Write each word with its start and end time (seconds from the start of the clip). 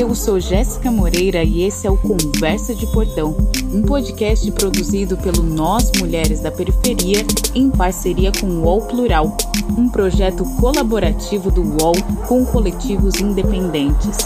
Eu 0.00 0.14
sou 0.14 0.40
Jéssica 0.40 0.90
Moreira 0.90 1.44
e 1.44 1.62
esse 1.62 1.86
é 1.86 1.90
o 1.90 1.98
Conversa 1.98 2.74
de 2.74 2.86
Portão, 2.86 3.36
um 3.70 3.82
podcast 3.82 4.50
produzido 4.52 5.14
pelo 5.18 5.42
Nós 5.42 5.92
Mulheres 5.98 6.40
da 6.40 6.50
Periferia 6.50 7.18
em 7.54 7.70
parceria 7.70 8.32
com 8.32 8.46
o 8.46 8.62
UOL 8.62 8.86
Plural, 8.86 9.36
um 9.76 9.90
projeto 9.90 10.42
colaborativo 10.58 11.50
do 11.50 11.60
UOL 11.60 11.92
com 12.26 12.46
coletivos 12.46 13.20
independentes. 13.20 14.16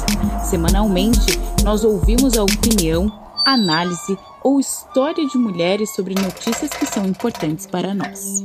Semanalmente, 0.44 1.36
nós 1.64 1.82
ouvimos 1.82 2.38
a 2.38 2.44
opinião, 2.44 3.10
análise 3.44 4.16
ou 4.44 4.60
história 4.60 5.26
de 5.26 5.36
mulheres 5.36 5.92
sobre 5.92 6.14
notícias 6.14 6.70
que 6.70 6.86
são 6.86 7.04
importantes 7.04 7.66
para 7.66 7.92
nós. 7.92 8.44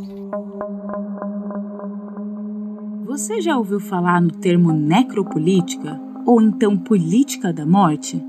Você 3.05 3.40
já 3.40 3.55
ouviu 3.55 3.80
falar 3.80 4.20
no 4.20 4.32
termo 4.32 4.72
necropolítica? 4.72 6.09
Ou 6.26 6.41
então 6.41 6.78
política 6.78 7.52
da 7.52 7.66
morte? 7.66 8.23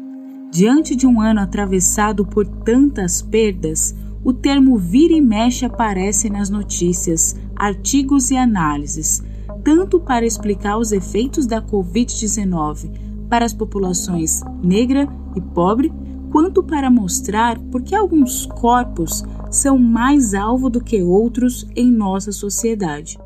Diante 0.50 0.96
de 0.96 1.06
um 1.06 1.20
ano 1.20 1.40
atravessado 1.40 2.24
por 2.24 2.46
tantas 2.46 3.22
perdas, 3.22 3.94
o 4.24 4.32
termo 4.32 4.76
vira 4.76 5.14
e 5.14 5.20
mexe 5.20 5.64
aparece 5.64 6.28
nas 6.28 6.50
notícias, 6.50 7.36
artigos 7.54 8.30
e 8.30 8.36
análises, 8.36 9.22
tanto 9.62 10.00
para 10.00 10.26
explicar 10.26 10.76
os 10.76 10.92
efeitos 10.92 11.46
da 11.46 11.62
Covid-19 11.62 13.28
para 13.28 13.44
as 13.44 13.54
populações 13.54 14.42
negra 14.62 15.08
e 15.36 15.40
pobre, 15.40 15.92
quanto 16.32 16.62
para 16.62 16.90
mostrar 16.90 17.58
por 17.58 17.82
que 17.82 17.94
alguns 17.94 18.46
corpos 18.46 19.24
são 19.50 19.78
mais 19.78 20.34
alvo 20.34 20.68
do 20.68 20.82
que 20.82 21.02
outros 21.02 21.66
em 21.74 21.90
nossa 21.90 22.32
sociedade. 22.32 23.18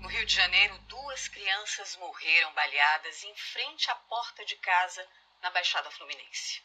No 0.00 0.08
Rio 0.08 0.26
de 0.26 0.34
Janeiro, 0.34 0.74
morreram 2.26 2.52
baleadas 2.54 3.22
em 3.22 3.34
frente 3.36 3.88
à 3.88 3.94
porta 3.94 4.44
de 4.44 4.56
casa 4.56 5.08
na 5.40 5.50
Baixada 5.50 5.88
Fluminense. 5.92 6.60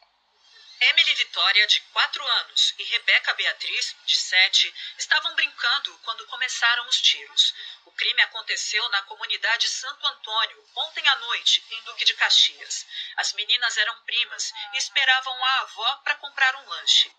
Emily 0.80 1.14
Vitória, 1.14 1.68
de 1.68 1.80
4 1.82 2.26
anos, 2.26 2.74
e 2.80 2.84
Rebeca 2.84 3.36
Beatriz, 3.36 3.96
de 4.04 4.18
7, 4.18 4.74
estavam 4.98 5.36
brincando 5.36 5.96
quando 6.00 6.26
começaram 6.26 6.88
os 6.88 7.00
tiros. 7.00 7.54
O 7.86 7.92
crime 7.92 8.22
aconteceu 8.24 8.90
na 8.90 9.04
comunidade 9.04 9.68
Santo 9.68 10.08
Antônio, 10.08 10.68
ontem 10.76 11.08
à 11.08 11.16
noite, 11.18 11.64
em 11.70 11.82
Duque 11.84 12.06
de 12.06 12.16
Caxias. 12.16 12.88
As 13.18 13.32
meninas 13.34 13.78
eram 13.78 14.02
primas 14.02 14.52
e 14.74 14.78
esperavam 14.78 15.46
a 15.46 15.60
avó 15.60 15.96
para 15.98 16.16
comprar 16.16 16.56
um 16.56 16.70
lanche. 16.70 17.16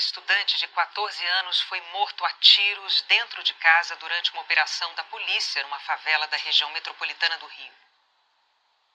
Um 0.00 0.02
estudante 0.02 0.56
de 0.56 0.66
14 0.66 1.26
anos 1.26 1.60
foi 1.60 1.78
morto 1.92 2.24
a 2.24 2.32
tiros 2.40 3.02
dentro 3.02 3.42
de 3.42 3.52
casa 3.52 3.94
durante 3.96 4.32
uma 4.32 4.40
operação 4.40 4.94
da 4.94 5.04
polícia 5.04 5.62
numa 5.62 5.78
favela 5.80 6.26
da 6.28 6.38
região 6.38 6.70
metropolitana 6.70 7.36
do 7.36 7.46
Rio. 7.46 7.74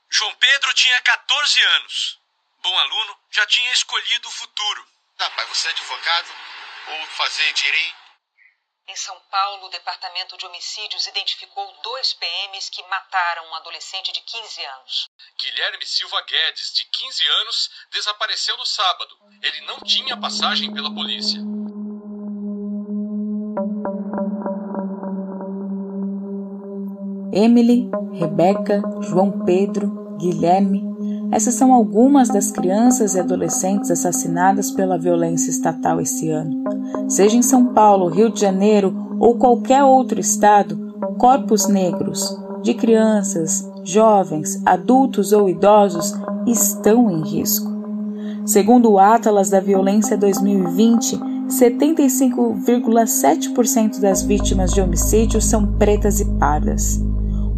João 0.09 0.33
Pedro 0.33 0.73
tinha 0.73 0.99
14 1.01 1.63
anos. 1.63 2.19
Bom 2.57 2.75
aluno, 2.79 3.19
já 3.29 3.45
tinha 3.45 3.71
escolhido 3.71 4.27
o 4.27 4.31
futuro. 4.31 4.87
Ah, 5.19 5.29
mas 5.37 5.49
você 5.49 5.67
é 5.67 5.71
advogado 5.71 6.35
ou 6.87 7.05
fazer 7.09 7.53
direito? 7.53 8.04
Em 8.87 8.95
São 8.95 9.15
Paulo, 9.31 9.65
o 9.65 9.69
Departamento 9.69 10.37
de 10.37 10.45
Homicídios 10.45 11.07
identificou 11.07 11.65
dois 11.83 12.13
PMs 12.13 12.69
que 12.69 12.83
mataram 12.83 13.49
um 13.49 13.55
adolescente 13.55 14.11
de 14.13 14.21
15 14.21 14.63
anos. 14.63 15.09
Guilherme 15.41 15.83
Silva 15.83 16.21
Guedes, 16.21 16.71
de 16.71 16.85
15 16.85 17.27
anos, 17.27 17.71
desapareceu 17.91 18.55
no 18.57 18.65
sábado. 18.65 19.17
Ele 19.41 19.61
não 19.61 19.79
tinha 19.79 20.15
passagem 20.15 20.71
pela 20.71 20.93
polícia. 20.93 21.39
Emily, 27.33 27.89
Rebeca, 28.13 28.81
João 29.01 29.43
Pedro, 29.45 30.17
Guilherme, 30.19 30.83
essas 31.33 31.55
são 31.55 31.73
algumas 31.73 32.29
das 32.29 32.51
crianças 32.51 33.15
e 33.15 33.19
adolescentes 33.19 33.89
assassinadas 33.89 34.69
pela 34.69 34.99
violência 34.99 35.49
estatal 35.49 35.99
esse 35.99 36.29
ano. 36.29 36.64
Seja 37.07 37.37
em 37.37 37.41
São 37.41 37.67
Paulo, 37.67 38.09
Rio 38.09 38.29
de 38.29 38.41
Janeiro 38.41 38.93
ou 39.19 39.37
qualquer 39.37 39.81
outro 39.83 40.19
estado, 40.19 40.93
corpos 41.17 41.67
negros 41.67 42.37
de 42.61 42.73
crianças, 42.73 43.65
jovens, 43.83 44.61
adultos 44.65 45.31
ou 45.31 45.47
idosos 45.47 46.13
estão 46.47 47.11
em 47.11 47.21
risco. 47.21 47.71
Segundo 48.43 48.91
o 48.91 48.99
Atlas 48.99 49.51
da 49.51 49.59
Violência 49.59 50.17
2020, 50.17 51.19
75,7% 51.47 53.99
das 53.99 54.23
vítimas 54.23 54.73
de 54.73 54.81
homicídio 54.81 55.39
são 55.39 55.67
pretas 55.77 56.19
e 56.19 56.25
pardas. 56.39 56.99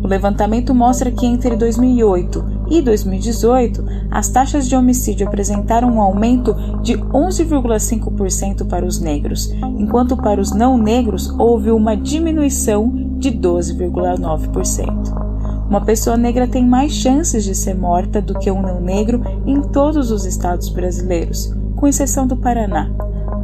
O 0.04 0.08
levantamento 0.08 0.76
mostra 0.76 1.10
que 1.10 1.26
entre 1.26 1.56
2008 1.56 2.57
e 2.70 2.82
2018, 2.82 3.84
as 4.12 4.30
taxas 4.30 4.68
de 4.68 4.76
homicídio 4.76 5.28
apresentaram 5.28 5.90
um 5.90 6.02
aumento 6.02 6.54
de 6.82 6.98
11,5% 6.98 8.68
para 8.68 8.86
os 8.86 9.00
negros, 9.00 9.52
enquanto 9.78 10.18
para 10.18 10.42
os 10.42 10.52
não 10.54 10.78
negros 10.78 11.30
houve 11.40 11.72
uma 11.72 11.96
diminuição 11.96 12.92
de 13.18 13.32
12,9%. 13.32 15.28
Uma 15.70 15.82
pessoa 15.82 16.16
negra 16.16 16.48
tem 16.48 16.66
mais 16.66 16.94
chances 16.94 17.44
de 17.44 17.54
ser 17.54 17.76
morta 17.76 18.22
do 18.22 18.40
que 18.40 18.50
um 18.50 18.62
não 18.62 18.80
negro 18.80 19.22
em 19.46 19.62
todos 19.62 20.12
os 20.12 20.26
estados 20.26 20.70
brasileiros, 20.70 21.54
com 21.76 21.88
exceção 21.88 22.26
do 22.26 22.38
Paraná. 22.38 22.90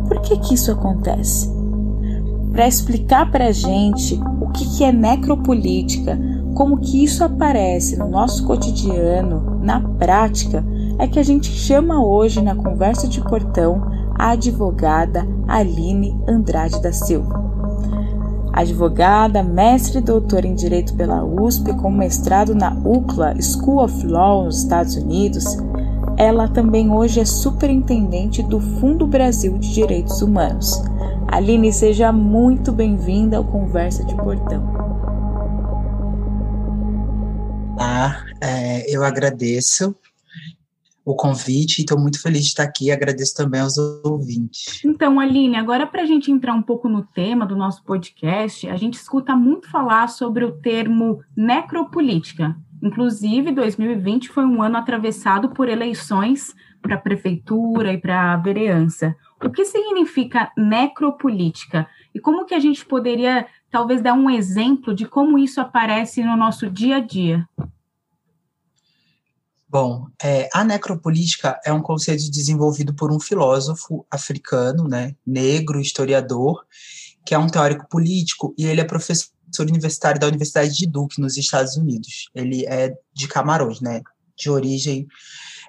Por 0.08 0.22
que, 0.22 0.38
que 0.38 0.54
isso 0.54 0.72
acontece? 0.72 1.52
Para 2.52 2.68
explicar 2.68 3.30
para 3.30 3.48
a 3.48 3.52
gente 3.52 4.20
o 4.40 4.50
que, 4.50 4.78
que 4.78 4.84
é 4.84 4.92
necropolítica, 4.92 6.18
como 6.54 6.78
que 6.78 7.04
isso 7.04 7.24
aparece 7.24 7.98
no 7.98 8.08
nosso 8.08 8.46
cotidiano, 8.46 9.60
na 9.62 9.80
prática, 9.80 10.64
é 11.00 11.08
que 11.08 11.20
a 11.20 11.24
gente 11.24 11.48
chama 11.48 12.04
hoje 12.04 12.42
na 12.42 12.56
conversa 12.56 13.08
de 13.08 13.22
portão 13.22 13.82
a 14.18 14.32
advogada 14.32 15.28
Aline 15.48 16.16
Andrade 16.28 16.82
da 16.82 16.92
Silva. 16.92 17.44
Advogada, 18.54 19.42
mestre 19.42 19.98
e 19.98 20.02
doutora 20.02 20.46
em 20.46 20.54
Direito 20.54 20.94
pela 20.94 21.24
USP, 21.24 21.74
com 21.74 21.90
mestrado 21.90 22.54
na 22.54 22.72
UCLA 22.72 23.36
School 23.42 23.84
of 23.84 24.06
Law 24.06 24.46
nos 24.46 24.60
Estados 24.60 24.96
Unidos, 24.96 25.58
ela 26.18 26.48
também 26.48 26.92
hoje 26.92 27.20
é 27.20 27.26
superintendente 27.26 28.44
do 28.44 28.60
Fundo 28.60 29.08
Brasil 29.08 29.58
de 29.58 29.74
Direitos 29.74 30.22
Humanos. 30.22 30.80
Aline, 31.28 31.74
seja 31.74 32.12
muito 32.12 32.72
bem-vinda 32.72 33.38
ao 33.38 33.44
Conversa 33.44 34.04
de 34.06 34.14
Portão. 34.14 34.83
É, 38.44 38.94
eu 38.94 39.06
agradeço 39.06 39.96
o 41.06 41.16
convite 41.16 41.80
e 41.80 41.82
estou 41.82 41.98
muito 41.98 42.22
feliz 42.22 42.42
de 42.42 42.48
estar 42.48 42.64
aqui. 42.64 42.92
Agradeço 42.92 43.36
também 43.36 43.62
aos 43.62 43.78
ouvintes. 43.78 44.84
Então, 44.84 45.18
Aline, 45.18 45.56
agora 45.56 45.88
para 45.88 46.02
a 46.02 46.06
gente 46.06 46.30
entrar 46.30 46.54
um 46.54 46.62
pouco 46.62 46.90
no 46.90 47.04
tema 47.04 47.46
do 47.46 47.56
nosso 47.56 47.84
podcast, 47.86 48.70
a 48.70 48.76
gente 48.76 48.96
escuta 48.96 49.34
muito 49.34 49.70
falar 49.70 50.08
sobre 50.08 50.44
o 50.44 50.52
termo 50.52 51.22
necropolítica. 51.36 52.56
Inclusive, 52.82 53.54
2020 53.54 54.28
foi 54.28 54.46
um 54.46 54.62
ano 54.62 54.78
atravessado 54.78 55.50
por 55.50 55.70
eleições 55.70 56.54
para 56.82 56.96
a 56.96 57.00
prefeitura 57.00 57.94
e 57.94 57.98
para 57.98 58.34
a 58.34 58.38
vereança. 58.38 59.16
O 59.42 59.50
que 59.50 59.64
significa 59.64 60.52
necropolítica? 60.58 61.88
E 62.14 62.20
como 62.20 62.46
que 62.46 62.54
a 62.54 62.60
gente 62.60 62.86
poderia 62.86 63.46
talvez 63.72 64.02
dar 64.02 64.14
um 64.14 64.30
exemplo 64.30 64.94
de 64.94 65.06
como 65.06 65.38
isso 65.38 65.62
aparece 65.62 66.24
no 66.24 66.36
nosso 66.36 66.70
dia 66.70 66.98
a 66.98 67.00
dia? 67.00 67.48
Bom, 69.74 70.06
é, 70.22 70.48
a 70.54 70.64
necropolítica 70.64 71.60
é 71.66 71.74
um 71.74 71.82
conceito 71.82 72.30
desenvolvido 72.30 72.94
por 72.94 73.12
um 73.12 73.20
filósofo 73.20 74.06
africano, 74.12 74.88
né, 74.88 75.16
negro, 75.26 75.82
historiador, 75.82 76.64
que 77.26 77.34
é 77.34 77.40
um 77.40 77.48
teórico 77.48 77.90
político 77.90 78.54
e 78.56 78.68
ele 78.68 78.82
é 78.82 78.84
professor 78.84 79.32
universitário 79.62 80.22
da 80.22 80.28
Universidade 80.28 80.78
de 80.78 80.86
Duke, 80.86 81.20
nos 81.20 81.38
Estados 81.38 81.76
Unidos. 81.76 82.30
Ele 82.36 82.68
é 82.68 82.94
de 83.16 83.28
Camarões, 83.28 83.82
né, 83.82 84.04
de 84.38 84.48
origem 84.48 85.08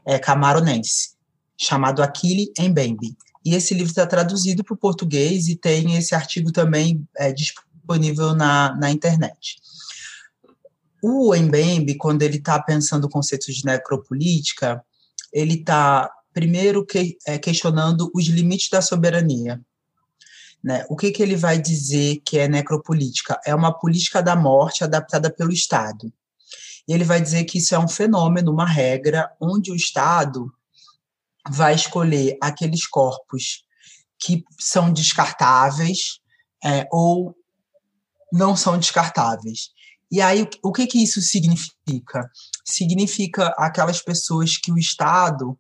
é, 0.05 0.19
camaronense, 0.19 1.15
chamado 1.57 2.03
Aquile 2.03 2.53
Mbembe. 2.61 3.17
E 3.43 3.55
esse 3.55 3.73
livro 3.73 3.89
está 3.89 4.07
traduzido 4.07 4.63
para 4.63 4.75
o 4.75 4.79
português 4.79 5.49
e 5.49 5.57
tem 5.57 5.97
esse 5.97 6.15
artigo 6.15 6.53
também 6.53 7.09
é, 7.17 7.33
disponível 7.33 8.35
na, 8.35 8.77
na 8.77 8.91
internet. 8.91 9.57
O 11.07 11.37
Mbembe, 11.37 11.99
quando 11.99 12.23
ele 12.23 12.39
está 12.39 12.59
pensando 12.63 13.05
o 13.05 13.11
conceito 13.11 13.53
de 13.53 13.63
necropolítica, 13.63 14.83
ele 15.31 15.57
está, 15.57 16.11
primeiro, 16.33 16.87
que, 16.87 17.19
é, 17.27 17.37
questionando 17.37 18.11
os 18.15 18.25
limites 18.25 18.71
da 18.71 18.81
soberania. 18.81 19.61
Né? 20.63 20.87
O 20.89 20.97
que, 20.97 21.11
que 21.11 21.23
ele 21.23 21.37
vai 21.37 21.61
dizer 21.61 22.23
que 22.25 22.39
é 22.39 22.49
necropolítica? 22.49 23.39
É 23.45 23.55
uma 23.55 23.71
política 23.71 24.23
da 24.23 24.35
morte 24.35 24.83
adaptada 24.83 25.31
pelo 25.31 25.53
Estado. 25.53 26.11
E 26.89 26.95
ele 26.95 27.05
vai 27.05 27.21
dizer 27.21 27.45
que 27.45 27.59
isso 27.59 27.75
é 27.75 27.79
um 27.79 27.87
fenômeno, 27.87 28.51
uma 28.51 28.67
regra, 28.67 29.31
onde 29.39 29.71
o 29.71 29.77
Estado 29.77 30.51
vai 31.51 31.75
escolher 31.75 32.39
aqueles 32.41 32.87
corpos 32.87 33.63
que 34.19 34.43
são 34.59 34.91
descartáveis 34.91 36.19
é, 36.65 36.89
ou 36.91 37.37
não 38.33 38.57
são 38.57 38.79
descartáveis. 38.79 39.74
E 40.15 40.23
aí, 40.23 40.49
o 40.63 40.71
que, 40.71 40.87
que 40.87 41.03
isso 41.03 41.21
significa? 41.21 42.31
significa 42.65 43.49
aquelas 43.59 44.01
pessoas 44.01 44.57
que 44.57 44.71
o 44.71 44.79
Estado 44.79 45.59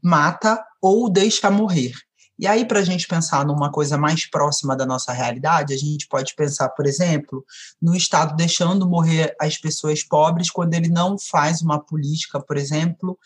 mata 0.00 0.64
ou 0.80 1.10
deixa 1.10 1.50
morrer. 1.50 1.92
E 2.38 2.46
aí, 2.46 2.64
para 2.64 2.78
a 2.78 2.84
gente 2.84 3.08
pensar 3.08 3.44
numa 3.44 3.72
coisa 3.72 3.98
mais 3.98 4.30
próxima 4.30 4.76
da 4.76 4.86
nossa 4.86 5.12
realidade, 5.12 5.74
a 5.74 5.76
gente 5.76 6.06
pode 6.06 6.32
pensar, 6.36 6.68
por 6.68 6.86
exemplo, 6.86 7.44
no 7.82 7.96
Estado 7.96 8.36
deixando 8.36 8.88
morrer 8.88 9.34
as 9.40 9.58
pessoas 9.58 10.04
pobres 10.04 10.48
quando 10.48 10.74
ele 10.74 10.88
não 10.88 11.16
faz 11.18 11.60
uma 11.60 11.84
política, 11.84 12.40
por 12.40 12.56
exemplo, 12.56 13.18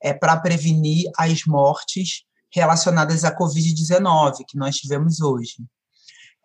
é, 0.00 0.14
para 0.14 0.36
prevenir 0.36 1.10
as 1.18 1.44
mortes 1.44 2.22
relacionadas 2.52 3.24
à 3.24 3.36
Covid-19 3.36 4.44
que 4.46 4.56
nós 4.56 4.76
tivemos 4.76 5.20
hoje. 5.20 5.56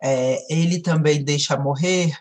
É, 0.02 0.44
ele 0.52 0.82
também 0.82 1.22
deixa 1.22 1.56
morrer 1.56 2.12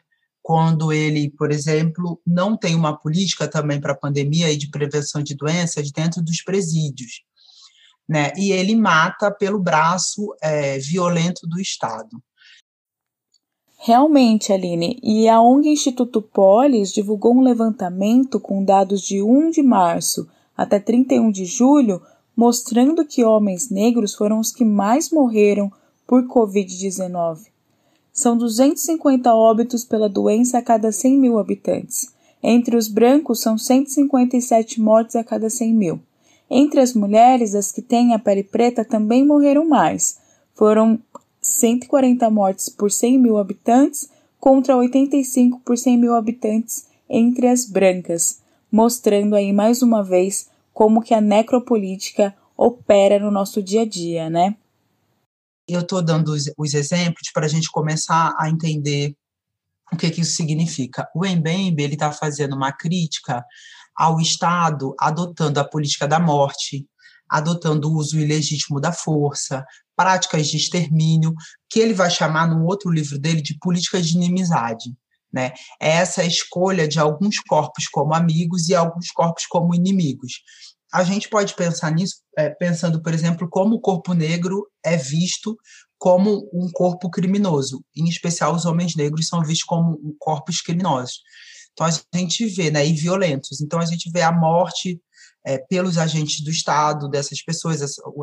quando 0.42 0.92
ele, 0.92 1.30
por 1.32 1.52
exemplo, 1.52 2.20
não 2.26 2.58
tem 2.58 2.76
uma 2.76 2.98
política 2.98 3.48
também 3.48 3.80
para 3.80 3.94
a 3.94 3.98
pandemia 3.98 4.52
e 4.52 4.58
de 4.58 4.70
prevenção 4.70 5.22
de 5.22 5.36
doenças 5.36 5.92
dentro 5.92 6.22
dos 6.22 6.42
presídios 6.42 7.22
né? 8.12 8.34
E 8.38 8.52
ele 8.52 8.76
mata 8.76 9.32
pelo 9.32 9.58
braço 9.58 10.36
é, 10.42 10.78
violento 10.80 11.48
do 11.48 11.62
Estado. 11.62 12.22
Realmente, 13.78 14.52
Aline, 14.52 15.00
e 15.02 15.30
a 15.30 15.42
ONG 15.42 15.70
Instituto 15.70 16.22
Polis 16.22 16.92
divulgou 16.92 17.34
um 17.34 17.42
levantamento 17.42 18.38
com 18.38 18.66
dados 18.66 19.02
de 19.02 19.24
1 19.24 19.52
de 19.52 19.64
março 19.64 20.28
até 20.58 20.78
31 20.78 21.32
de 21.32 21.46
julho, 21.46 22.02
mostrando 22.36 23.06
que 23.06 23.24
homens 23.24 23.70
negros 23.70 24.14
foram 24.14 24.40
os 24.40 24.52
que 24.52 24.66
mais 24.66 25.10
morreram 25.10 25.72
por 26.06 26.28
Covid-19. 26.28 27.48
São 28.14 28.38
250 28.38 29.34
óbitos 29.34 29.86
pela 29.86 30.10
doença 30.10 30.58
a 30.58 30.62
cada 30.62 30.92
100 30.92 31.18
mil 31.18 31.40
habitantes. 31.40 32.12
Entre 32.44 32.76
os 32.76 32.88
brancos, 32.88 33.40
são 33.40 33.58
157 33.58 34.82
mortes 34.82 35.16
a 35.16 35.24
cada 35.24 35.50
100 35.50 35.74
mil. 35.74 36.00
Entre 36.50 36.82
as 36.82 36.94
mulheres, 36.94 37.56
as 37.56 37.72
que 37.72 37.82
têm 37.82 38.14
a 38.14 38.20
pele 38.20 38.44
preta 38.44 38.84
também 38.84 39.26
morreram 39.26 39.68
mais. 39.68 40.18
Foram 40.54 41.00
140 41.42 42.30
mortes 42.30 42.68
por 42.68 42.92
100 42.92 43.18
mil 43.18 43.38
habitantes 43.38 44.10
contra 44.40 44.76
85 44.76 45.62
por 45.64 45.78
100 45.78 45.98
mil 45.98 46.14
habitantes 46.14 46.88
entre 47.10 47.48
as 47.48 47.66
brancas, 47.66 48.42
mostrando 48.72 49.36
aí 49.36 49.54
mais 49.54 49.82
uma 49.82 50.04
vez 50.04 50.50
como 50.74 51.02
que 51.02 51.14
a 51.14 51.22
necropolítica 51.22 52.36
opera 52.58 53.20
no 53.20 53.32
nosso 53.32 53.62
dia 53.62 53.84
a 53.84 53.86
dia, 53.86 54.30
né? 54.30 54.56
Eu 55.74 55.82
estou 55.82 56.02
dando 56.02 56.34
os, 56.34 56.52
os 56.58 56.74
exemplos 56.74 57.32
para 57.34 57.46
a 57.46 57.50
gente 57.50 57.70
começar 57.72 58.36
a 58.38 58.50
entender 58.50 59.16
o 59.92 59.98
que, 59.98 60.10
que 60.10 60.22
isso 60.22 60.36
significa. 60.36 61.08
O 61.16 61.26
Mbembe 61.26 61.84
ele 61.84 61.94
está 61.94 62.12
fazendo 62.12 62.56
uma 62.56 62.72
crítica 62.72 63.44
ao 63.96 64.20
Estado 64.20 64.96
adotando 65.00 65.60
a 65.60 65.68
política 65.68 66.08
da 66.08 66.20
morte, 66.20 66.88
adotando 67.30 67.90
o 67.90 67.96
uso 67.96 68.20
ilegítimo 68.20 68.80
da 68.80 68.92
força, 68.92 69.66
práticas 69.96 70.48
de 70.48 70.58
extermínio, 70.58 71.34
que 71.70 71.80
ele 71.80 71.94
vai 71.94 72.10
chamar 72.10 72.48
no 72.48 72.66
outro 72.66 72.90
livro 72.90 73.20
dele 73.20 73.42
de 73.42 73.58
políticas 73.60 74.08
de 74.08 74.16
inimizade. 74.16 74.94
Né? 75.32 75.54
É 75.80 75.92
essa 75.92 76.24
escolha 76.26 76.88
de 76.88 77.00
alguns 77.00 77.40
corpos 77.40 77.88
como 77.88 78.14
amigos 78.14 78.68
e 78.68 78.76
alguns 78.76 79.12
corpos 79.12 79.46
como 79.46 79.74
inimigos. 79.74 80.42
A 80.94 81.04
gente 81.04 81.30
pode 81.30 81.56
pensar 81.56 81.92
nisso 81.92 82.18
é, 82.38 82.50
pensando, 82.50 83.02
por 83.02 83.14
exemplo, 83.14 83.48
como 83.50 83.76
o 83.76 83.82
corpo 83.82 84.14
negro 84.14 84.68
é 84.84 84.98
visto 84.98 85.58
como 85.98 86.50
um 86.52 86.70
corpo 86.72 87.10
criminoso. 87.10 87.84
Em 87.96 88.10
especial, 88.10 88.56
os 88.56 88.66
homens 88.66 88.96
negros 88.96 89.28
são 89.28 89.42
vistos 89.42 89.64
como 89.64 90.16
corpos 90.20 90.60
criminosos. 90.60 91.22
Então 91.74 91.88
a 91.88 92.18
gente 92.18 92.46
vê, 92.48 92.70
né, 92.70 92.86
e 92.86 92.94
violentos. 92.94 93.62
Então 93.62 93.80
a 93.80 93.86
gente 93.86 94.10
vê 94.12 94.22
a 94.22 94.32
morte 94.32 95.02
é, 95.46 95.58
pelos 95.58 95.98
agentes 95.98 96.44
do 96.44 96.52
Estado 96.52 97.10
dessas 97.10 97.42
pessoas, 97.44 97.80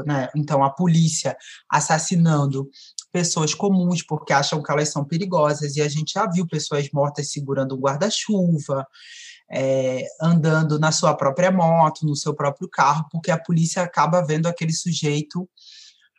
né, 0.07 0.29
então 0.37 0.63
a 0.63 0.71
polícia 0.71 1.37
assassinando 1.71 2.69
pessoas 3.13 3.55
comuns 3.55 4.05
porque 4.05 4.33
acham 4.33 4.63
que 4.63 4.71
elas 4.71 4.91
são 4.91 5.05
perigosas 5.05 5.77
e 5.77 5.83
a 5.83 5.89
gente 5.89 6.13
já 6.13 6.29
viu 6.29 6.47
pessoas 6.47 6.89
mortas 6.93 7.33
segurando 7.33 7.75
um 7.75 7.81
guarda-chuva, 7.81 8.87
é, 9.51 10.05
andando 10.21 10.79
na 10.79 10.93
sua 10.93 11.15
própria 11.15 11.51
moto, 11.51 12.07
no 12.07 12.17
seu 12.17 12.35
próprio 12.35 12.69
carro, 12.69 13.07
porque 13.11 13.31
a 13.31 13.39
polícia 13.39 13.83
acaba 13.83 14.25
vendo 14.25 14.47
aquele 14.47 14.73
sujeito 14.73 15.49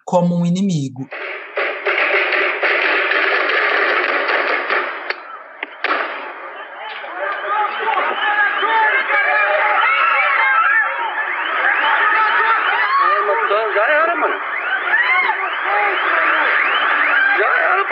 como 0.06 0.36
um 0.36 0.46
inimigo. 0.46 1.08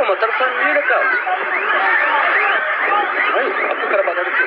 mataram 0.07 0.33
família, 0.33 0.81
cara. 0.83 1.09
Aí, 3.35 3.51
olha 3.51 3.85
o 3.85 3.89
cara 3.89 4.03
batendo 4.03 4.29
aqui. 4.29 4.43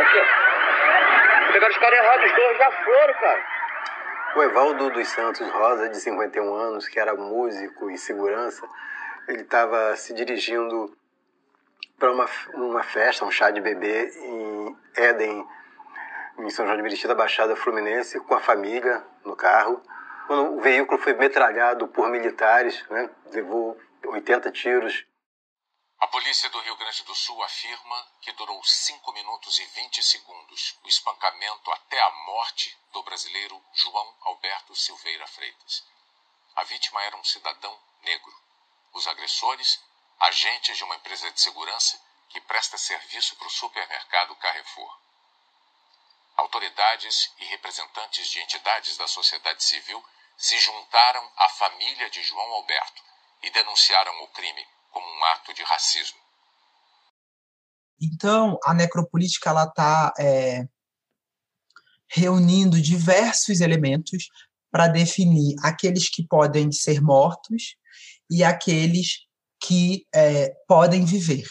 Aqui, 0.00 0.18
ó. 0.18 1.52
Pegaram 1.52 1.74
dois 2.34 2.58
já 2.58 2.70
foram, 2.70 3.14
cara. 3.14 3.46
O 4.36 4.42
Evaldo 4.42 4.90
dos 4.90 5.08
Santos 5.08 5.48
Rosa, 5.48 5.88
de 5.88 5.96
51 5.96 6.54
anos, 6.54 6.88
que 6.88 6.98
era 6.98 7.14
músico 7.14 7.90
e 7.90 7.96
segurança, 7.96 8.66
ele 9.28 9.42
estava 9.42 9.94
se 9.96 10.12
dirigindo 10.12 10.92
para 11.98 12.12
uma, 12.12 12.26
uma 12.54 12.82
festa, 12.82 13.24
um 13.24 13.30
chá 13.30 13.50
de 13.50 13.60
bebê 13.60 14.10
em 14.16 14.76
Éden, 14.96 15.46
em 16.38 16.50
São 16.50 16.66
João 16.66 16.76
de 16.76 16.82
Meriti, 16.82 17.06
da 17.06 17.14
Baixada 17.14 17.54
Fluminense, 17.54 18.18
com 18.20 18.34
a 18.34 18.40
família 18.40 19.04
no 19.24 19.36
carro. 19.36 19.80
Quando 20.26 20.56
o 20.56 20.60
veículo 20.60 20.98
foi 20.98 21.14
metralhado 21.14 21.86
por 21.86 22.08
militares, 22.08 22.84
né, 22.90 23.08
levou 23.32 23.78
80 24.04 24.50
tiros. 24.50 25.06
A 26.00 26.06
polícia 26.08 26.50
do 26.50 26.60
Rio 26.60 26.76
Grande 26.76 27.02
do 27.04 27.14
Sul 27.14 27.42
afirma 27.42 28.12
que 28.20 28.32
durou 28.32 28.62
5 28.62 29.12
minutos 29.12 29.58
e 29.58 29.64
20 29.64 30.02
segundos 30.02 30.76
o 30.82 30.88
espancamento 30.88 31.70
até 31.70 32.00
a 32.00 32.10
morte 32.10 32.76
do 32.92 33.02
brasileiro 33.02 33.64
João 33.72 34.16
Alberto 34.22 34.74
Silveira 34.74 35.26
Freitas. 35.26 35.84
A 36.56 36.64
vítima 36.64 37.02
era 37.04 37.16
um 37.16 37.24
cidadão 37.24 37.80
negro. 38.02 38.34
Os 38.92 39.06
agressores, 39.06 39.80
agentes 40.20 40.76
de 40.76 40.84
uma 40.84 40.96
empresa 40.96 41.30
de 41.30 41.40
segurança 41.40 42.00
que 42.28 42.40
presta 42.40 42.76
serviço 42.76 43.36
para 43.36 43.46
o 43.46 43.50
supermercado 43.50 44.34
Carrefour. 44.36 44.98
Autoridades 46.36 47.32
e 47.38 47.44
representantes 47.44 48.28
de 48.28 48.40
entidades 48.40 48.96
da 48.96 49.06
sociedade 49.06 49.62
civil 49.62 50.04
se 50.36 50.58
juntaram 50.58 51.32
à 51.36 51.48
família 51.48 52.10
de 52.10 52.22
João 52.22 52.52
Alberto 52.54 53.02
e 53.42 53.50
denunciaram 53.50 54.22
o 54.22 54.28
crime 54.28 54.73
como 54.94 55.06
um 55.06 55.24
ato 55.24 55.52
de 55.52 55.62
racismo. 55.64 56.16
Então, 58.00 58.58
a 58.64 58.72
necropolítica 58.72 59.50
ela 59.50 59.64
está 59.64 60.12
é, 60.18 60.66
reunindo 62.08 62.80
diversos 62.80 63.60
elementos 63.60 64.28
para 64.70 64.86
definir 64.86 65.56
aqueles 65.62 66.08
que 66.08 66.26
podem 66.26 66.70
ser 66.70 67.00
mortos 67.00 67.76
e 68.30 68.44
aqueles 68.44 69.26
que 69.60 70.06
é, 70.14 70.54
podem 70.68 71.04
viver. 71.04 71.44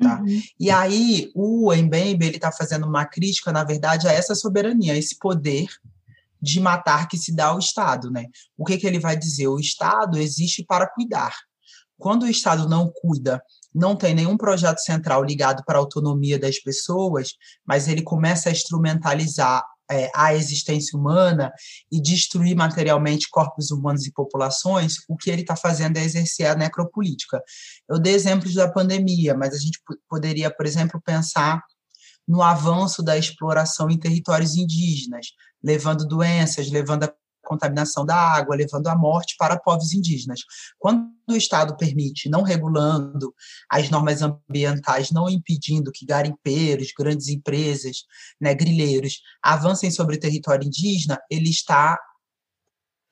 Tá? 0.00 0.20
Uhum. 0.20 0.42
E 0.58 0.70
aí 0.70 1.30
o 1.34 1.74
Mbembe 1.74 2.26
ele 2.26 2.36
está 2.36 2.50
fazendo 2.50 2.86
uma 2.86 3.04
crítica, 3.04 3.52
na 3.52 3.64
verdade, 3.64 4.08
a 4.08 4.12
essa 4.12 4.34
soberania, 4.34 4.94
a 4.94 4.96
esse 4.96 5.18
poder 5.18 5.68
de 6.40 6.58
matar 6.58 7.06
que 7.06 7.18
se 7.18 7.34
dá 7.34 7.46
ao 7.48 7.58
Estado, 7.58 8.10
né? 8.10 8.24
O 8.56 8.64
que, 8.64 8.78
que 8.78 8.86
ele 8.86 8.98
vai 8.98 9.14
dizer? 9.14 9.46
O 9.48 9.60
Estado 9.60 10.18
existe 10.18 10.64
para 10.64 10.88
cuidar. 10.88 11.36
Quando 12.00 12.24
o 12.24 12.28
Estado 12.30 12.68
não 12.68 12.90
cuida, 12.90 13.40
não 13.72 13.94
tem 13.94 14.14
nenhum 14.14 14.36
projeto 14.36 14.78
central 14.78 15.22
ligado 15.22 15.62
para 15.64 15.78
a 15.78 15.80
autonomia 15.80 16.38
das 16.38 16.58
pessoas, 16.58 17.34
mas 17.64 17.86
ele 17.86 18.02
começa 18.02 18.48
a 18.48 18.52
instrumentalizar 18.52 19.62
é, 19.90 20.10
a 20.14 20.34
existência 20.34 20.98
humana 20.98 21.52
e 21.90 22.00
destruir 22.00 22.56
materialmente 22.56 23.28
corpos 23.28 23.70
humanos 23.70 24.06
e 24.06 24.12
populações, 24.12 24.94
o 25.08 25.16
que 25.16 25.30
ele 25.30 25.42
está 25.42 25.56
fazendo 25.56 25.96
é 25.96 26.04
exercer 26.04 26.46
a 26.46 26.54
necropolítica. 26.54 27.42
Eu 27.88 27.98
dei 27.98 28.14
exemplos 28.14 28.54
da 28.54 28.70
pandemia, 28.70 29.34
mas 29.34 29.52
a 29.54 29.58
gente 29.58 29.80
poderia, 30.08 30.50
por 30.50 30.64
exemplo, 30.64 31.00
pensar 31.04 31.60
no 32.26 32.42
avanço 32.42 33.02
da 33.02 33.18
exploração 33.18 33.90
em 33.90 33.98
territórios 33.98 34.54
indígenas, 34.54 35.26
levando 35.62 36.06
doenças, 36.06 36.70
levando 36.70 37.04
a 37.04 37.12
contaminação 37.50 38.06
da 38.06 38.16
água, 38.16 38.54
levando 38.54 38.86
à 38.86 38.96
morte 38.96 39.34
para 39.36 39.58
povos 39.58 39.92
indígenas. 39.92 40.40
Quando 40.78 41.10
o 41.28 41.36
Estado 41.36 41.76
permite, 41.76 42.28
não 42.28 42.42
regulando 42.42 43.34
as 43.68 43.90
normas 43.90 44.22
ambientais, 44.22 45.10
não 45.10 45.28
impedindo 45.28 45.90
que 45.92 46.06
garimpeiros, 46.06 46.92
grandes 46.96 47.28
empresas, 47.28 48.04
né, 48.40 48.54
grileiros, 48.54 49.20
avancem 49.42 49.90
sobre 49.90 50.16
o 50.16 50.20
território 50.20 50.66
indígena, 50.66 51.18
ele 51.30 51.50
está 51.50 51.98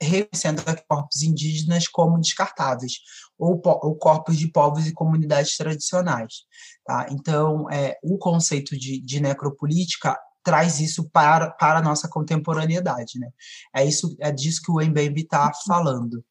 reconhecendo 0.01 0.63
corpos 0.89 1.23
indígenas 1.23 1.89
como 1.89 2.21
descartáveis, 2.21 2.93
ou, 3.37 3.61
ou, 3.65 3.97
corpos 3.97 4.37
de 4.37 4.47
povos 4.49 4.87
e 4.87 4.93
comunidades 4.93 5.57
tradicionais. 5.57 6.45
Tá? 6.85 7.09
Então, 7.11 7.69
é, 7.69 7.97
o 8.03 8.17
conceito 8.17 8.79
de, 8.79 9.01
de 9.01 9.21
necropolítica 9.21 10.17
traz 10.49 10.81
isso 10.81 11.11
para, 11.11 11.51
para 11.51 11.81
a 11.81 11.83
nossa 11.83 12.09
contemporaneidade, 12.09 13.19
né? 13.19 13.29
É 13.77 13.85
isso, 13.85 14.17
é 14.19 14.33
disso 14.33 14.63
que 14.65 14.73
o 14.73 14.83
Mbembe 14.83 15.21
está 15.21 15.53
falando. 15.67 16.25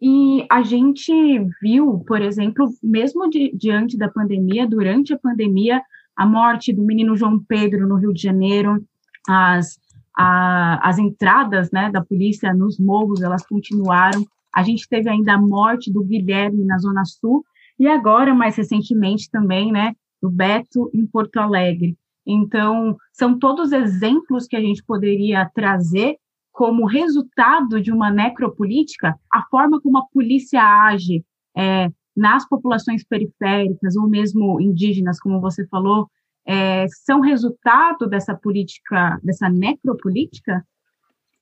E 0.00 0.46
a 0.48 0.62
gente 0.62 1.12
viu, 1.60 2.04
por 2.06 2.22
exemplo, 2.22 2.72
mesmo 2.80 3.28
de, 3.28 3.52
diante 3.56 3.98
da 3.98 4.08
pandemia, 4.08 4.64
durante 4.68 5.12
a 5.12 5.18
pandemia, 5.18 5.82
a 6.16 6.24
morte 6.24 6.72
do 6.72 6.84
menino 6.84 7.16
João 7.16 7.42
Pedro 7.48 7.88
no 7.88 7.96
Rio 7.96 8.12
de 8.12 8.22
Janeiro, 8.22 8.84
as, 9.28 9.76
a, 10.16 10.88
as 10.88 10.96
entradas 10.98 11.72
né, 11.72 11.90
da 11.90 12.04
polícia 12.04 12.54
nos 12.54 12.78
morros, 12.78 13.22
elas 13.22 13.44
continuaram. 13.44 14.24
A 14.54 14.62
gente 14.62 14.88
teve 14.88 15.10
ainda 15.10 15.34
a 15.34 15.40
morte 15.40 15.92
do 15.92 16.04
Guilherme 16.04 16.64
na 16.64 16.78
Zona 16.78 17.04
Sul, 17.04 17.44
e 17.76 17.88
agora, 17.88 18.32
mais 18.32 18.54
recentemente 18.54 19.28
também, 19.28 19.72
né, 19.72 19.96
do 20.22 20.30
Beto 20.30 20.88
em 20.94 21.04
Porto 21.04 21.38
Alegre. 21.38 21.96
Então, 22.26 22.96
são 23.12 23.38
todos 23.38 23.72
exemplos 23.72 24.46
que 24.46 24.56
a 24.56 24.60
gente 24.60 24.82
poderia 24.84 25.48
trazer 25.54 26.16
como 26.52 26.86
resultado 26.86 27.80
de 27.80 27.90
uma 27.90 28.10
necropolítica, 28.10 29.18
a 29.32 29.42
forma 29.50 29.80
como 29.80 29.98
a 29.98 30.06
polícia 30.12 30.62
age 30.62 31.24
é, 31.56 31.88
nas 32.16 32.48
populações 32.48 33.04
periféricas 33.04 33.96
ou 33.96 34.08
mesmo 34.08 34.60
indígenas, 34.60 35.18
como 35.18 35.40
você 35.40 35.66
falou, 35.66 36.08
é, 36.46 36.86
são 37.04 37.20
resultado 37.20 38.06
dessa 38.06 38.36
política, 38.36 39.18
dessa 39.22 39.48
necropolítica? 39.48 40.64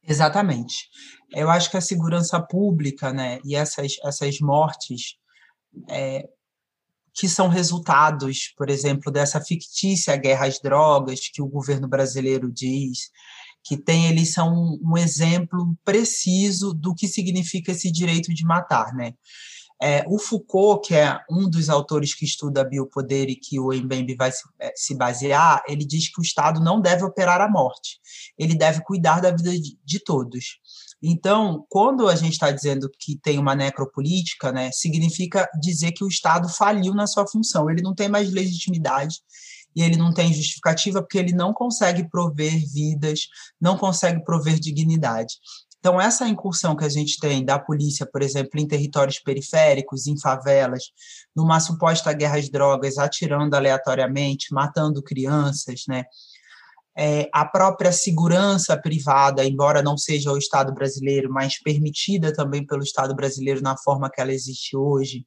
Exatamente. 0.02 0.88
Eu 1.34 1.50
acho 1.50 1.70
que 1.70 1.76
a 1.76 1.82
segurança 1.82 2.40
pública, 2.40 3.12
né, 3.12 3.38
e 3.44 3.54
essas, 3.54 3.92
essas 4.04 4.40
mortes 4.40 5.16
é, 5.90 6.26
que 7.14 7.28
são 7.28 7.48
resultados, 7.48 8.52
por 8.56 8.70
exemplo, 8.70 9.12
dessa 9.12 9.40
fictícia 9.40 10.16
guerra 10.16 10.46
às 10.46 10.58
drogas 10.60 11.28
que 11.32 11.42
o 11.42 11.48
governo 11.48 11.86
brasileiro 11.86 12.50
diz, 12.50 13.10
que 13.64 13.76
tem 13.76 14.08
eles 14.08 14.32
são 14.32 14.78
um, 14.82 14.96
exemplo 14.96 15.74
preciso 15.84 16.72
do 16.72 16.94
que 16.94 17.06
significa 17.06 17.72
esse 17.72 17.90
direito 17.92 18.32
de 18.34 18.44
matar, 18.44 18.92
né? 18.94 19.14
É, 19.80 20.04
o 20.06 20.16
Foucault, 20.16 20.86
que 20.86 20.94
é 20.94 21.18
um 21.28 21.50
dos 21.50 21.68
autores 21.68 22.14
que 22.14 22.24
estuda 22.24 22.64
biopoder 22.64 23.28
e 23.28 23.34
que 23.34 23.58
o 23.58 23.72
Mbembe 23.72 24.14
vai 24.14 24.30
se, 24.30 24.42
é, 24.60 24.72
se, 24.76 24.94
basear, 24.94 25.60
ele 25.66 25.84
diz 25.84 26.08
que 26.08 26.20
o 26.20 26.22
Estado 26.22 26.60
não 26.60 26.80
deve 26.80 27.04
operar 27.04 27.40
a 27.40 27.50
morte, 27.50 27.98
ele 28.38 28.54
deve 28.54 28.80
cuidar 28.84 29.20
da 29.20 29.32
vida 29.32 29.50
de, 29.50 29.76
de 29.84 29.98
todos. 29.98 30.60
Então, 31.02 31.66
quando 31.68 32.08
a 32.08 32.14
gente 32.14 32.34
está 32.34 32.50
dizendo 32.52 32.88
que 32.98 33.18
tem 33.18 33.38
uma 33.38 33.56
necropolítica, 33.56 34.52
né, 34.52 34.70
significa 34.72 35.48
dizer 35.60 35.92
que 35.92 36.04
o 36.04 36.08
Estado 36.08 36.48
faliu 36.48 36.94
na 36.94 37.08
sua 37.08 37.26
função, 37.26 37.68
ele 37.68 37.82
não 37.82 37.94
tem 37.94 38.08
mais 38.08 38.30
legitimidade 38.30 39.16
e 39.74 39.82
ele 39.82 39.96
não 39.96 40.14
tem 40.14 40.32
justificativa 40.32 41.02
porque 41.02 41.18
ele 41.18 41.32
não 41.32 41.52
consegue 41.52 42.08
prover 42.08 42.62
vidas, 42.72 43.26
não 43.60 43.76
consegue 43.76 44.22
prover 44.24 44.60
dignidade. 44.60 45.34
Então, 45.82 46.00
essa 46.00 46.28
incursão 46.28 46.76
que 46.76 46.84
a 46.84 46.88
gente 46.88 47.18
tem 47.18 47.44
da 47.44 47.58
polícia, 47.58 48.06
por 48.06 48.22
exemplo, 48.22 48.60
em 48.60 48.68
territórios 48.68 49.18
periféricos, 49.18 50.06
em 50.06 50.16
favelas, 50.16 50.84
numa 51.34 51.58
suposta 51.58 52.12
guerra 52.12 52.38
às 52.38 52.48
drogas, 52.48 52.98
atirando 52.98 53.54
aleatoriamente, 53.54 54.54
matando 54.54 55.02
crianças, 55.02 55.82
né? 55.88 56.04
É, 56.96 57.28
a 57.32 57.44
própria 57.44 57.90
segurança 57.90 58.76
privada, 58.76 59.44
embora 59.44 59.82
não 59.82 59.96
seja 59.96 60.30
o 60.30 60.36
Estado 60.36 60.74
brasileiro, 60.74 61.32
mas 61.32 61.60
permitida 61.60 62.32
também 62.32 62.66
pelo 62.66 62.82
Estado 62.82 63.14
brasileiro 63.14 63.62
na 63.62 63.76
forma 63.78 64.10
que 64.10 64.20
ela 64.20 64.32
existe 64.32 64.76
hoje, 64.76 65.24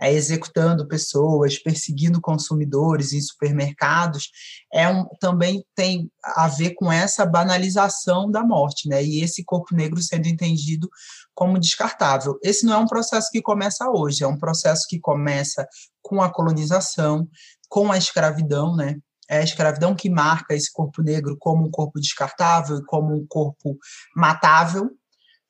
é, 0.00 0.12
executando 0.12 0.88
pessoas, 0.88 1.58
perseguindo 1.58 2.20
consumidores 2.20 3.12
em 3.12 3.20
supermercados, 3.20 4.28
é 4.72 4.88
um, 4.88 5.06
também 5.20 5.64
tem 5.76 6.10
a 6.22 6.48
ver 6.48 6.74
com 6.74 6.90
essa 6.90 7.24
banalização 7.24 8.28
da 8.28 8.42
morte, 8.42 8.88
né? 8.88 9.04
E 9.04 9.22
esse 9.22 9.44
corpo 9.44 9.74
negro 9.74 10.02
sendo 10.02 10.26
entendido 10.26 10.88
como 11.32 11.58
descartável. 11.58 12.38
Esse 12.42 12.66
não 12.66 12.74
é 12.74 12.78
um 12.78 12.86
processo 12.86 13.30
que 13.30 13.40
começa 13.40 13.88
hoje, 13.88 14.24
é 14.24 14.26
um 14.26 14.38
processo 14.38 14.84
que 14.88 14.98
começa 14.98 15.66
com 16.02 16.20
a 16.20 16.32
colonização, 16.32 17.28
com 17.68 17.90
a 17.90 17.98
escravidão, 17.98 18.74
né? 18.74 18.96
É 19.28 19.38
a 19.38 19.42
escravidão 19.42 19.94
que 19.94 20.10
marca 20.10 20.54
esse 20.54 20.72
corpo 20.72 21.02
negro 21.02 21.36
como 21.38 21.66
um 21.66 21.70
corpo 21.70 22.00
descartável 22.00 22.78
e 22.78 22.84
como 22.84 23.14
um 23.14 23.26
corpo 23.26 23.78
matável, 24.14 24.90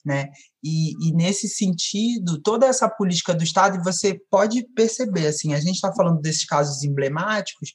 né? 0.05 0.29
E, 0.63 0.93
e, 1.09 1.13
nesse 1.13 1.49
sentido, 1.49 2.41
toda 2.43 2.67
essa 2.67 2.89
política 2.89 3.35
do 3.35 3.43
Estado, 3.43 3.83
você 3.83 4.21
pode 4.31 4.63
perceber, 4.75 5.27
assim, 5.27 5.55
a 5.55 5.61
gente 5.61 5.77
está 5.77 5.93
falando 5.95 6.21
desses 6.21 6.45
casos 6.45 6.83
emblemáticos, 6.83 7.75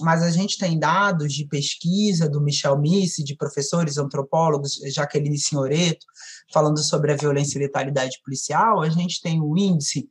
mas 0.00 0.22
a 0.22 0.30
gente 0.30 0.58
tem 0.58 0.78
dados 0.78 1.32
de 1.32 1.46
pesquisa 1.46 2.28
do 2.28 2.40
Michel 2.40 2.78
Misse, 2.78 3.24
de 3.24 3.36
professores 3.36 3.96
antropólogos, 3.96 4.74
Jaqueline 4.92 5.38
Senhoreto, 5.38 6.04
falando 6.52 6.78
sobre 6.78 7.12
a 7.12 7.16
violência 7.16 7.58
e 7.58 7.62
letalidade 7.62 8.18
policial, 8.24 8.82
a 8.82 8.88
gente 8.88 9.20
tem 9.20 9.40
o 9.40 9.56
índice 9.56 10.08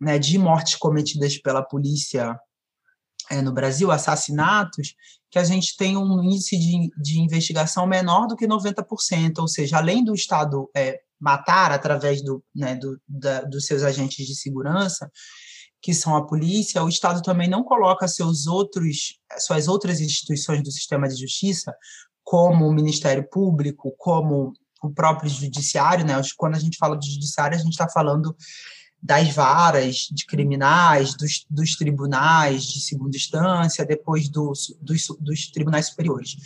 né, 0.00 0.18
de 0.18 0.38
mortes 0.38 0.76
cometidas 0.76 1.36
pela 1.38 1.62
polícia 1.62 2.38
é, 3.30 3.40
no 3.40 3.52
Brasil, 3.52 3.90
assassinatos, 3.90 4.94
que 5.30 5.38
a 5.38 5.44
gente 5.44 5.76
tem 5.76 5.96
um 5.96 6.22
índice 6.22 6.58
de, 6.58 6.90
de 7.00 7.20
investigação 7.20 7.86
menor 7.86 8.26
do 8.26 8.36
que 8.36 8.46
90%, 8.46 9.38
ou 9.38 9.46
seja, 9.46 9.76
além 9.76 10.02
do 10.02 10.14
Estado 10.14 10.68
é, 10.76 11.00
matar 11.20 11.70
através 11.70 12.22
do, 12.22 12.42
né, 12.54 12.74
do, 12.74 13.00
da, 13.06 13.42
dos 13.42 13.66
seus 13.66 13.82
agentes 13.84 14.26
de 14.26 14.34
segurança, 14.34 15.10
que 15.80 15.94
são 15.94 16.16
a 16.16 16.26
polícia, 16.26 16.82
o 16.82 16.88
Estado 16.88 17.22
também 17.22 17.48
não 17.48 17.62
coloca 17.62 18.08
seus 18.08 18.46
outros, 18.46 19.18
suas 19.38 19.68
outras 19.68 20.00
instituições 20.00 20.62
do 20.62 20.70
sistema 20.70 21.08
de 21.08 21.16
justiça, 21.16 21.72
como 22.22 22.66
o 22.66 22.72
Ministério 22.72 23.26
Público, 23.30 23.94
como 23.96 24.52
o 24.82 24.90
próprio 24.90 25.30
judiciário, 25.30 26.04
né? 26.04 26.14
Quando 26.36 26.56
a 26.56 26.58
gente 26.58 26.76
fala 26.76 26.98
de 26.98 27.10
judiciário, 27.12 27.56
a 27.56 27.60
gente 27.60 27.72
está 27.72 27.88
falando 27.88 28.34
das 29.02 29.34
varas 29.34 30.08
de 30.10 30.26
criminais, 30.26 31.14
dos, 31.14 31.46
dos 31.48 31.76
tribunais 31.76 32.64
de 32.64 32.80
segunda 32.80 33.16
instância, 33.16 33.84
depois 33.84 34.28
dos, 34.28 34.76
dos, 34.80 35.06
dos 35.18 35.50
tribunais 35.50 35.86
superiores. 35.86 36.36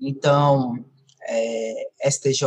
Então, 0.00 0.84
é, 1.28 2.10
STJ 2.10 2.46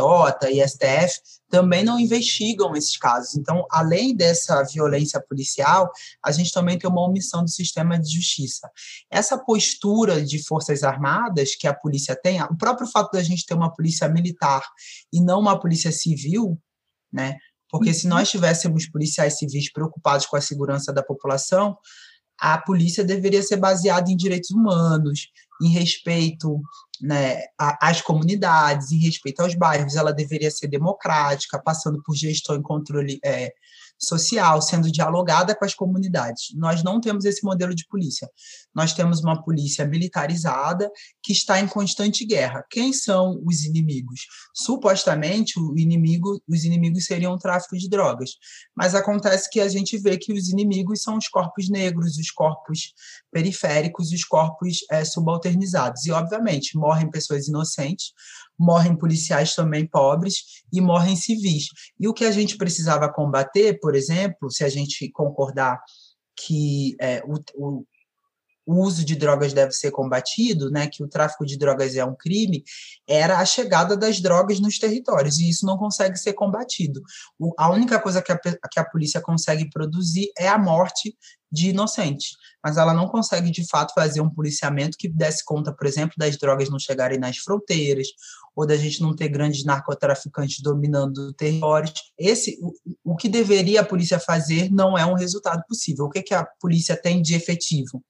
e 0.50 0.66
STF 0.66 1.20
também 1.48 1.84
não 1.84 2.00
investigam 2.00 2.74
esses 2.74 2.96
casos. 2.96 3.36
Então, 3.36 3.64
além 3.70 4.14
dessa 4.14 4.62
violência 4.64 5.20
policial, 5.20 5.90
a 6.24 6.32
gente 6.32 6.52
também 6.52 6.78
tem 6.78 6.90
uma 6.90 7.06
omissão 7.06 7.44
do 7.44 7.50
sistema 7.50 7.98
de 7.98 8.12
justiça. 8.12 8.70
Essa 9.10 9.38
postura 9.38 10.24
de 10.24 10.42
forças 10.42 10.82
armadas 10.82 11.54
que 11.54 11.68
a 11.68 11.74
polícia 11.74 12.16
tem, 12.16 12.42
o 12.42 12.56
próprio 12.56 12.88
fato 12.88 13.12
da 13.12 13.22
gente 13.22 13.46
ter 13.46 13.54
uma 13.54 13.72
polícia 13.72 14.08
militar 14.08 14.62
e 15.12 15.20
não 15.20 15.40
uma 15.40 15.58
polícia 15.58 15.92
civil, 15.92 16.58
né? 17.12 17.36
Porque 17.72 17.94
se 17.94 18.06
nós 18.06 18.30
tivéssemos 18.30 18.86
policiais 18.86 19.38
civis 19.38 19.72
preocupados 19.72 20.26
com 20.26 20.36
a 20.36 20.42
segurança 20.42 20.92
da 20.92 21.02
população, 21.02 21.74
a 22.38 22.58
polícia 22.58 23.02
deveria 23.02 23.42
ser 23.42 23.56
baseada 23.56 24.10
em 24.10 24.16
direitos 24.16 24.50
humanos, 24.50 25.28
em 25.62 25.68
respeito 25.68 26.60
né, 27.00 27.40
às 27.58 28.02
comunidades, 28.02 28.92
em 28.92 28.98
respeito 28.98 29.40
aos 29.40 29.54
bairros. 29.54 29.96
Ela 29.96 30.12
deveria 30.12 30.50
ser 30.50 30.68
democrática, 30.68 31.58
passando 31.58 32.02
por 32.02 32.14
gestão 32.14 32.56
e 32.56 32.62
controle 32.62 33.18
é, 33.24 33.54
social, 34.02 34.60
sendo 34.60 34.90
dialogada 34.90 35.54
com 35.54 35.64
as 35.64 35.74
comunidades. 35.74 36.54
Nós 36.54 36.82
não 36.82 37.00
temos 37.00 37.24
esse 37.24 37.44
modelo 37.44 37.74
de 37.74 37.86
polícia. 37.86 38.28
Nós 38.74 38.92
temos 38.92 39.20
uma 39.20 39.42
polícia 39.42 39.86
militarizada 39.86 40.90
que 41.22 41.32
está 41.32 41.60
em 41.60 41.68
constante 41.68 42.24
guerra. 42.24 42.64
Quem 42.68 42.92
são 42.92 43.40
os 43.44 43.64
inimigos? 43.64 44.26
Supostamente, 44.54 45.58
o 45.58 45.78
inimigo, 45.78 46.42
os 46.48 46.64
inimigos 46.64 47.04
seriam 47.04 47.32
o 47.34 47.38
tráfico 47.38 47.76
de 47.76 47.88
drogas. 47.88 48.30
Mas 48.76 48.94
acontece 48.94 49.48
que 49.50 49.60
a 49.60 49.68
gente 49.68 49.96
vê 49.98 50.18
que 50.18 50.32
os 50.32 50.48
inimigos 50.48 51.02
são 51.02 51.16
os 51.16 51.28
corpos 51.28 51.70
negros, 51.70 52.16
os 52.16 52.30
corpos 52.30 52.92
periféricos, 53.30 54.10
os 54.10 54.24
corpos 54.24 54.78
é, 54.90 55.04
subalternizados. 55.04 56.06
E, 56.06 56.10
obviamente, 56.10 56.76
morrem 56.76 57.10
pessoas 57.10 57.46
inocentes, 57.46 58.12
morrem 58.62 58.96
policiais 58.96 59.54
também 59.54 59.86
pobres 59.86 60.62
e 60.72 60.80
morrem 60.80 61.16
civis. 61.16 61.66
E 61.98 62.08
o 62.08 62.14
que 62.14 62.24
a 62.24 62.30
gente 62.30 62.56
precisava 62.56 63.12
combater, 63.12 63.78
por 63.80 63.94
exemplo, 63.94 64.50
se 64.50 64.64
a 64.64 64.68
gente 64.68 65.10
concordar 65.10 65.80
que 66.36 66.96
é, 67.00 67.22
o, 67.26 67.34
o, 67.54 67.84
o 68.66 68.80
uso 68.82 69.04
de 69.04 69.16
drogas 69.16 69.52
deve 69.52 69.72
ser 69.72 69.90
combatido, 69.90 70.70
né, 70.70 70.86
que 70.86 71.02
o 71.02 71.08
tráfico 71.08 71.44
de 71.44 71.56
drogas 71.56 71.96
é 71.96 72.04
um 72.04 72.14
crime, 72.14 72.62
era 73.08 73.38
a 73.38 73.44
chegada 73.44 73.96
das 73.96 74.20
drogas 74.20 74.60
nos 74.60 74.78
territórios, 74.78 75.38
e 75.38 75.48
isso 75.48 75.66
não 75.66 75.76
consegue 75.76 76.16
ser 76.16 76.32
combatido. 76.32 77.02
O, 77.38 77.52
a 77.58 77.70
única 77.70 77.98
coisa 78.00 78.22
que 78.22 78.32
a, 78.32 78.38
que 78.38 78.80
a 78.80 78.84
polícia 78.84 79.20
consegue 79.20 79.68
produzir 79.70 80.30
é 80.38 80.48
a 80.48 80.58
morte 80.58 81.16
de 81.50 81.68
inocentes, 81.68 82.36
mas 82.64 82.78
ela 82.78 82.94
não 82.94 83.08
consegue, 83.08 83.50
de 83.50 83.68
fato, 83.68 83.92
fazer 83.92 84.22
um 84.22 84.30
policiamento 84.30 84.96
que 84.96 85.06
desse 85.06 85.44
conta, 85.44 85.70
por 85.70 85.86
exemplo, 85.86 86.14
das 86.16 86.38
drogas 86.38 86.70
não 86.70 86.78
chegarem 86.78 87.18
nas 87.18 87.36
fronteiras, 87.36 88.08
ou 88.56 88.66
da 88.66 88.76
gente 88.76 89.02
não 89.02 89.14
ter 89.14 89.28
grandes 89.28 89.64
narcotraficantes 89.64 90.60
dominando 90.62 91.32
territórios. 91.34 91.92
Esse, 92.18 92.58
o, 92.62 93.12
o 93.12 93.16
que 93.16 93.28
deveria 93.28 93.80
a 93.80 93.84
polícia 93.84 94.18
fazer 94.18 94.70
não 94.70 94.96
é 94.96 95.04
um 95.04 95.14
resultado 95.14 95.62
possível. 95.68 96.06
O 96.06 96.10
que, 96.10 96.22
que 96.22 96.34
a 96.34 96.46
polícia 96.60 96.96
tem 96.96 97.20
de 97.20 97.34
efetivo? 97.34 98.02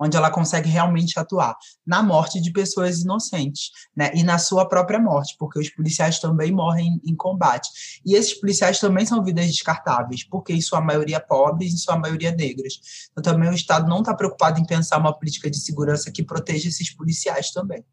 Onde 0.00 0.16
ela 0.16 0.30
consegue 0.30 0.68
realmente 0.68 1.18
atuar 1.18 1.56
na 1.86 2.02
morte 2.02 2.40
de 2.40 2.52
pessoas 2.52 3.00
inocentes, 3.00 3.70
né? 3.96 4.10
E 4.14 4.22
na 4.22 4.38
sua 4.38 4.68
própria 4.68 4.98
morte, 4.98 5.36
porque 5.38 5.58
os 5.58 5.70
policiais 5.70 6.18
também 6.18 6.52
morrem 6.52 7.00
em 7.04 7.16
combate. 7.16 7.68
E 8.04 8.14
esses 8.14 8.34
policiais 8.34 8.78
também 8.78 9.04
são 9.04 9.22
vidas 9.22 9.46
descartáveis, 9.46 10.24
porque 10.24 10.52
em 10.52 10.60
sua 10.60 10.80
maioria 10.80 11.20
pobres, 11.20 11.72
em 11.72 11.76
sua 11.76 11.98
maioria 11.98 12.32
negras. 12.32 13.08
Então 13.10 13.22
também 13.22 13.50
o 13.50 13.54
Estado 13.54 13.88
não 13.88 13.98
está 13.98 14.14
preocupado 14.14 14.60
em 14.60 14.64
pensar 14.64 14.98
uma 14.98 15.16
política 15.16 15.50
de 15.50 15.58
segurança 15.58 16.10
que 16.10 16.22
proteja 16.22 16.68
esses 16.68 16.94
policiais 16.94 17.50
também. 17.50 17.84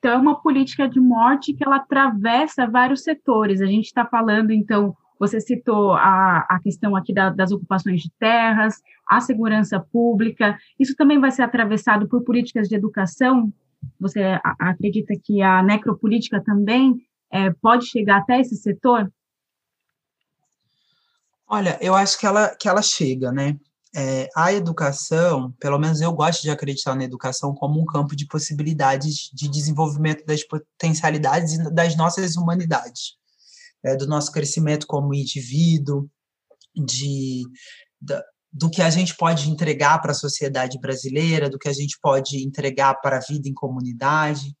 Então, 0.00 0.12
é 0.12 0.16
uma 0.16 0.40
política 0.40 0.88
de 0.88 0.98
morte 0.98 1.52
que 1.52 1.62
ela 1.62 1.76
atravessa 1.76 2.66
vários 2.66 3.02
setores. 3.02 3.60
A 3.60 3.66
gente 3.66 3.84
está 3.84 4.06
falando, 4.06 4.50
então, 4.50 4.96
você 5.20 5.38
citou 5.38 5.92
a, 5.92 6.46
a 6.48 6.58
questão 6.60 6.96
aqui 6.96 7.12
da, 7.12 7.28
das 7.28 7.52
ocupações 7.52 8.00
de 8.00 8.10
terras, 8.18 8.80
a 9.06 9.20
segurança 9.20 9.78
pública. 9.78 10.58
Isso 10.78 10.96
também 10.96 11.20
vai 11.20 11.30
ser 11.30 11.42
atravessado 11.42 12.08
por 12.08 12.24
políticas 12.24 12.68
de 12.68 12.74
educação? 12.74 13.52
Você 14.00 14.40
acredita 14.58 15.14
que 15.22 15.42
a 15.42 15.62
necropolítica 15.62 16.42
também 16.42 17.06
é, 17.30 17.50
pode 17.50 17.86
chegar 17.86 18.18
até 18.18 18.40
esse 18.40 18.56
setor? 18.56 19.12
Olha, 21.46 21.78
eu 21.82 21.94
acho 21.94 22.18
que 22.18 22.26
ela, 22.26 22.56
que 22.56 22.68
ela 22.68 22.80
chega, 22.80 23.30
né? 23.30 23.58
É, 23.94 24.28
a 24.36 24.52
educação, 24.52 25.52
pelo 25.58 25.78
menos 25.78 26.00
eu 26.00 26.12
gosto 26.12 26.42
de 26.42 26.50
acreditar 26.50 26.94
na 26.94 27.04
educação 27.04 27.52
como 27.52 27.80
um 27.80 27.84
campo 27.84 28.14
de 28.14 28.24
possibilidades 28.26 29.30
de 29.34 29.50
desenvolvimento 29.50 30.24
das 30.24 30.44
potencialidades 30.44 31.58
das 31.72 31.96
nossas 31.96 32.36
humanidades, 32.36 33.16
é, 33.84 33.96
do 33.96 34.06
nosso 34.06 34.32
crescimento 34.32 34.86
como 34.86 35.14
indivíduo, 35.14 36.08
de, 36.74 37.42
da, 38.00 38.22
do 38.52 38.70
que 38.70 38.82
a 38.82 38.90
gente 38.90 39.16
pode 39.16 39.48
entregar 39.50 40.00
para 40.00 40.12
a 40.12 40.14
sociedade 40.14 40.78
brasileira, 40.80 41.48
do 41.48 41.58
que 41.58 41.68
a 41.68 41.72
gente 41.72 41.98
pode 42.00 42.44
entregar 42.44 42.94
para 43.00 43.18
a 43.18 43.20
vida 43.20 43.48
em 43.48 43.54
comunidade, 43.54 44.54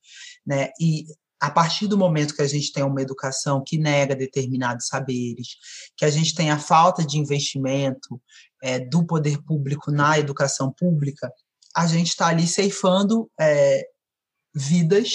né? 0.46 0.70
E 0.80 1.04
a 1.40 1.50
partir 1.50 1.86
do 1.86 1.96
momento 1.96 2.34
que 2.34 2.42
a 2.42 2.46
gente 2.46 2.70
tem 2.70 2.84
uma 2.84 3.00
educação 3.00 3.62
que 3.66 3.78
nega 3.78 4.14
determinados 4.14 4.86
saberes, 4.86 5.56
que 5.96 6.04
a 6.04 6.10
gente 6.10 6.34
tem 6.34 6.50
a 6.50 6.58
falta 6.58 7.04
de 7.04 7.18
investimento 7.18 8.20
é, 8.62 8.78
do 8.78 9.06
poder 9.06 9.42
público 9.42 9.90
na 9.90 10.18
educação 10.18 10.70
pública, 10.70 11.32
a 11.74 11.86
gente 11.86 12.08
está 12.08 12.26
ali 12.26 12.46
ceifando 12.46 13.30
é, 13.40 13.82
vidas 14.54 15.12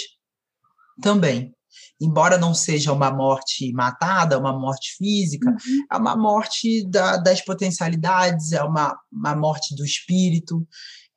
também. 1.01 1.54
Embora 1.99 2.37
não 2.37 2.53
seja 2.53 2.91
uma 2.91 3.11
morte 3.11 3.71
matada, 3.71 4.37
uma 4.37 4.57
morte 4.57 4.95
física, 4.97 5.49
uhum. 5.49 5.85
é 5.91 5.97
uma 5.97 6.15
morte 6.15 6.85
da, 6.89 7.17
das 7.17 7.41
potencialidades, 7.41 8.51
é 8.51 8.61
uma, 8.61 8.97
uma 9.11 9.35
morte 9.35 9.75
do 9.75 9.85
espírito, 9.85 10.67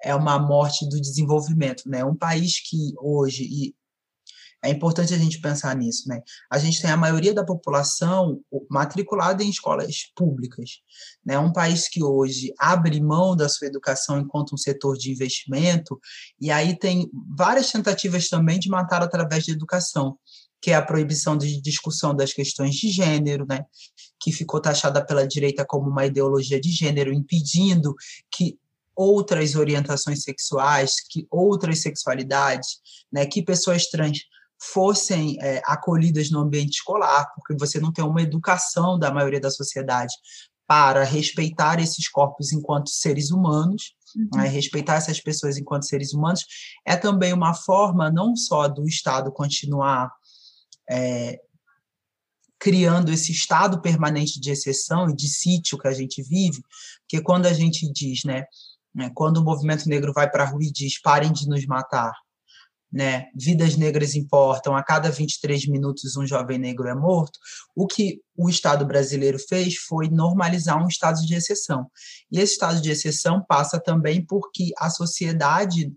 é 0.03 0.15
uma 0.15 0.39
morte 0.39 0.89
do 0.89 1.01
desenvolvimento. 1.01 1.83
Né? 1.89 2.05
Um 2.05 2.15
país 2.15 2.61
que 2.61 2.93
hoje, 3.01 3.43
e 3.43 3.75
é 4.63 4.71
importante 4.71 5.15
a 5.15 5.19
gente 5.19 5.41
pensar 5.41 5.77
nisso, 5.77 6.09
né? 6.09 6.21
A 6.51 6.59
gente 6.59 6.83
tem 6.83 6.91
a 6.91 6.97
maioria 6.97 7.33
da 7.33 7.45
população 7.45 8.41
matriculada 8.69 9.43
em 9.43 9.51
escolas 9.51 10.11
públicas, 10.17 10.81
né? 11.25 11.39
Um 11.39 11.53
país 11.53 11.89
que 11.89 12.03
hoje 12.03 12.53
abre 12.59 13.01
mão 13.01 13.37
da 13.37 13.49
sua 13.49 13.69
educação 13.69 14.19
enquanto 14.19 14.55
um 14.55 14.59
setor 14.59 14.97
de 14.97 15.13
investimento, 15.13 15.99
e 16.41 16.51
aí 16.51 16.77
tem 16.77 17.09
várias 17.37 17.71
tentativas 17.71 18.29
também 18.29 18.59
de 18.59 18.69
matar 18.69 19.01
através 19.01 19.47
da 19.47 19.53
educação, 19.53 20.19
que 20.61 20.71
é 20.71 20.75
a 20.75 20.83
proibição 20.83 21.37
de 21.37 21.61
discussão 21.61 22.15
das 22.15 22.33
questões 22.33 22.75
de 22.75 22.91
gênero, 22.91 23.47
né? 23.49 23.65
Que 24.21 24.33
ficou 24.33 24.61
taxada 24.61 25.05
pela 25.05 25.27
direita 25.27 25.65
como 25.65 25.89
uma 25.89 26.07
ideologia 26.07 26.61
de 26.61 26.71
gênero, 26.71 27.13
impedindo 27.13 27.95
que 28.31 28.59
outras 28.99 29.55
orientações 29.55 30.23
sexuais, 30.23 30.97
que 31.09 31.25
outras 31.31 31.81
sexualidades, 31.81 32.81
né, 33.13 33.25
que 33.27 33.41
pessoas 33.41 33.87
trans 33.87 34.19
fossem 34.61 35.37
é, 35.41 35.63
acolhidas 35.65 36.33
no 36.33 36.41
ambiente 36.41 36.79
escolar, 36.79 37.33
porque 37.37 37.55
você 37.57 37.79
não 37.79 37.93
tem 37.93 38.05
uma 38.05 38.21
educação 38.21 38.99
da 38.99 39.13
maioria 39.13 39.41
da 39.41 39.53
sociedade 39.53 40.13
para 40.67 41.05
respeitar 41.05 41.81
esses 41.81 42.09
corpos 42.09 42.53
enquanto 42.53 42.91
seres 42.91 43.31
humanos, 43.31 43.95
uhum. 44.17 44.29
né, 44.35 44.49
respeitar 44.49 44.97
essas 44.97 45.21
pessoas 45.21 45.57
enquanto 45.57 45.87
seres 45.87 46.13
humanos, 46.13 46.45
é 46.85 46.97
também 46.97 47.33
uma 47.33 47.55
forma 47.55 48.11
não 48.11 48.35
só 48.35 48.67
do 48.67 48.87
Estado 48.87 49.31
continuar 49.31 50.11
é, 50.91 51.39
criando 52.59 53.13
esse 53.13 53.31
estado 53.31 53.81
permanente 53.81 54.41
de 54.41 54.51
exceção 54.51 55.09
e 55.09 55.15
de 55.15 55.29
sítio 55.29 55.79
que 55.79 55.87
a 55.87 55.93
gente 55.93 56.23
vive, 56.23 56.61
porque 57.01 57.23
quando 57.23 57.47
a 57.47 57.53
gente 57.53 57.91
diz, 57.93 58.25
né, 58.25 58.45
né 58.95 59.11
quando 59.15 59.39
o 59.39 59.45
movimento 59.45 59.89
negro 59.89 60.13
vai 60.13 60.29
para 60.29 60.43
a 60.43 60.47
rua 60.47 60.63
e 60.63 60.73
diz 60.73 61.01
parem 61.01 61.33
de 61.33 61.47
nos 61.49 61.65
matar, 61.67 62.13
né, 62.91 63.27
vidas 63.35 63.77
negras 63.77 64.15
importam, 64.15 64.75
a 64.75 64.83
cada 64.83 65.11
23 65.11 65.69
minutos 65.69 66.17
um 66.17 66.27
jovem 66.27 66.59
negro 66.59 66.89
é 66.89 66.95
morto, 66.95 67.39
o 67.77 67.87
que 67.87 68.21
o 68.37 68.49
Estado 68.49 68.85
brasileiro 68.85 69.39
fez 69.39 69.77
foi 69.77 70.09
normalizar 70.09 70.83
um 70.83 70.89
estado 70.89 71.21
de 71.21 71.35
exceção. 71.35 71.91
E 72.33 72.41
esse 72.41 72.55
estado 72.55 72.81
de 72.81 72.91
exceção 72.91 73.45
passa 73.47 73.79
também 73.79 74.25
porque 74.25 74.73
a 74.79 74.89
sociedade 74.89 75.93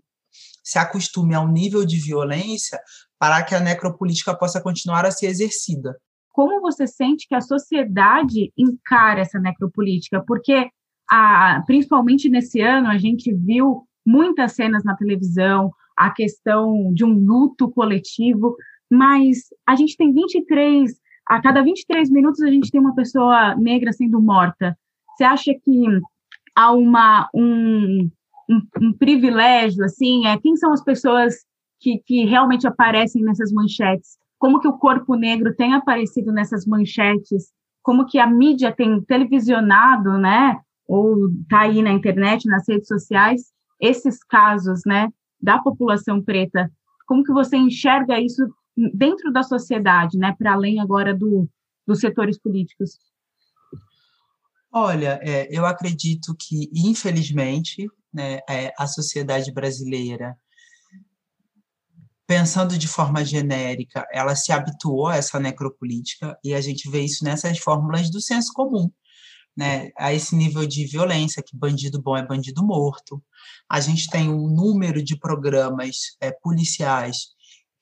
se 0.62 0.78
acostume 0.78 1.34
ao 1.34 1.48
nível 1.48 1.84
de 1.84 1.98
violência 1.98 2.78
para 3.22 3.40
que 3.44 3.54
a 3.54 3.60
necropolítica 3.60 4.36
possa 4.36 4.60
continuar 4.60 5.06
a 5.06 5.12
ser 5.12 5.26
exercida. 5.26 5.96
Como 6.32 6.60
você 6.60 6.88
sente 6.88 7.28
que 7.28 7.36
a 7.36 7.40
sociedade 7.40 8.52
encara 8.58 9.20
essa 9.20 9.38
necropolítica? 9.38 10.20
Porque, 10.26 10.68
a, 11.08 11.62
principalmente 11.64 12.28
nesse 12.28 12.60
ano, 12.60 12.88
a 12.88 12.98
gente 12.98 13.32
viu 13.32 13.86
muitas 14.04 14.56
cenas 14.56 14.82
na 14.82 14.96
televisão, 14.96 15.70
a 15.96 16.10
questão 16.10 16.92
de 16.92 17.04
um 17.04 17.14
luto 17.14 17.70
coletivo, 17.70 18.56
mas 18.90 19.50
a 19.68 19.76
gente 19.76 19.96
tem 19.96 20.12
23, 20.12 20.90
a 21.28 21.40
cada 21.40 21.62
23 21.62 22.10
minutos 22.10 22.42
a 22.42 22.50
gente 22.50 22.72
tem 22.72 22.80
uma 22.80 22.96
pessoa 22.96 23.54
negra 23.54 23.92
sendo 23.92 24.20
morta. 24.20 24.76
Você 25.16 25.22
acha 25.22 25.54
que 25.62 25.84
há 26.56 26.72
uma, 26.72 27.30
um, 27.32 28.10
um, 28.50 28.62
um 28.80 28.92
privilégio, 28.92 29.84
assim, 29.84 30.26
é, 30.26 30.36
quem 30.40 30.56
são 30.56 30.72
as 30.72 30.82
pessoas 30.82 31.36
que, 31.82 31.98
que 31.98 32.24
realmente 32.24 32.66
aparecem 32.66 33.22
nessas 33.22 33.52
manchetes? 33.52 34.16
Como 34.38 34.60
que 34.60 34.68
o 34.68 34.78
corpo 34.78 35.16
negro 35.16 35.54
tem 35.54 35.74
aparecido 35.74 36.32
nessas 36.32 36.64
manchetes? 36.64 37.52
Como 37.82 38.06
que 38.06 38.18
a 38.18 38.26
mídia 38.26 38.72
tem 38.72 39.02
televisionado, 39.02 40.16
né, 40.16 40.58
ou 40.86 41.28
tá 41.48 41.62
aí 41.62 41.82
na 41.82 41.90
internet, 41.90 42.46
nas 42.46 42.68
redes 42.68 42.86
sociais, 42.86 43.52
esses 43.80 44.22
casos, 44.22 44.82
né, 44.86 45.08
da 45.40 45.58
população 45.58 46.22
preta. 46.22 46.70
Como 47.06 47.24
que 47.24 47.32
você 47.32 47.56
enxerga 47.56 48.20
isso 48.20 48.42
dentro 48.94 49.32
da 49.32 49.42
sociedade, 49.42 50.16
né, 50.16 50.34
para 50.38 50.52
além 50.52 50.80
agora 50.80 51.12
do, 51.12 51.48
dos 51.86 51.98
setores 51.98 52.38
políticos? 52.38 52.98
Olha, 54.72 55.18
é, 55.22 55.48
eu 55.50 55.66
acredito 55.66 56.34
que, 56.38 56.70
infelizmente, 56.72 57.86
né, 58.14 58.38
é, 58.48 58.72
a 58.78 58.86
sociedade 58.86 59.52
brasileira, 59.52 60.36
pensando 62.32 62.78
de 62.78 62.88
forma 62.88 63.22
genérica, 63.22 64.06
ela 64.10 64.34
se 64.34 64.52
habituou 64.52 65.08
a 65.08 65.16
essa 65.16 65.38
necropolítica 65.38 66.34
e 66.42 66.54
a 66.54 66.62
gente 66.62 66.88
vê 66.88 67.02
isso 67.02 67.22
nessas 67.24 67.58
fórmulas 67.58 68.08
do 68.08 68.22
senso 68.22 68.54
comum 68.54 68.90
né, 69.54 69.90
a 69.98 70.14
esse 70.14 70.34
nível 70.34 70.66
de 70.66 70.86
violência, 70.86 71.42
que 71.42 71.54
bandido 71.54 72.00
bom 72.00 72.16
é 72.16 72.26
bandido 72.26 72.64
morto. 72.64 73.22
A 73.68 73.80
gente 73.80 74.08
tem 74.08 74.30
um 74.30 74.48
número 74.48 75.02
de 75.04 75.14
programas 75.14 76.16
é, 76.22 76.30
policiais 76.30 77.26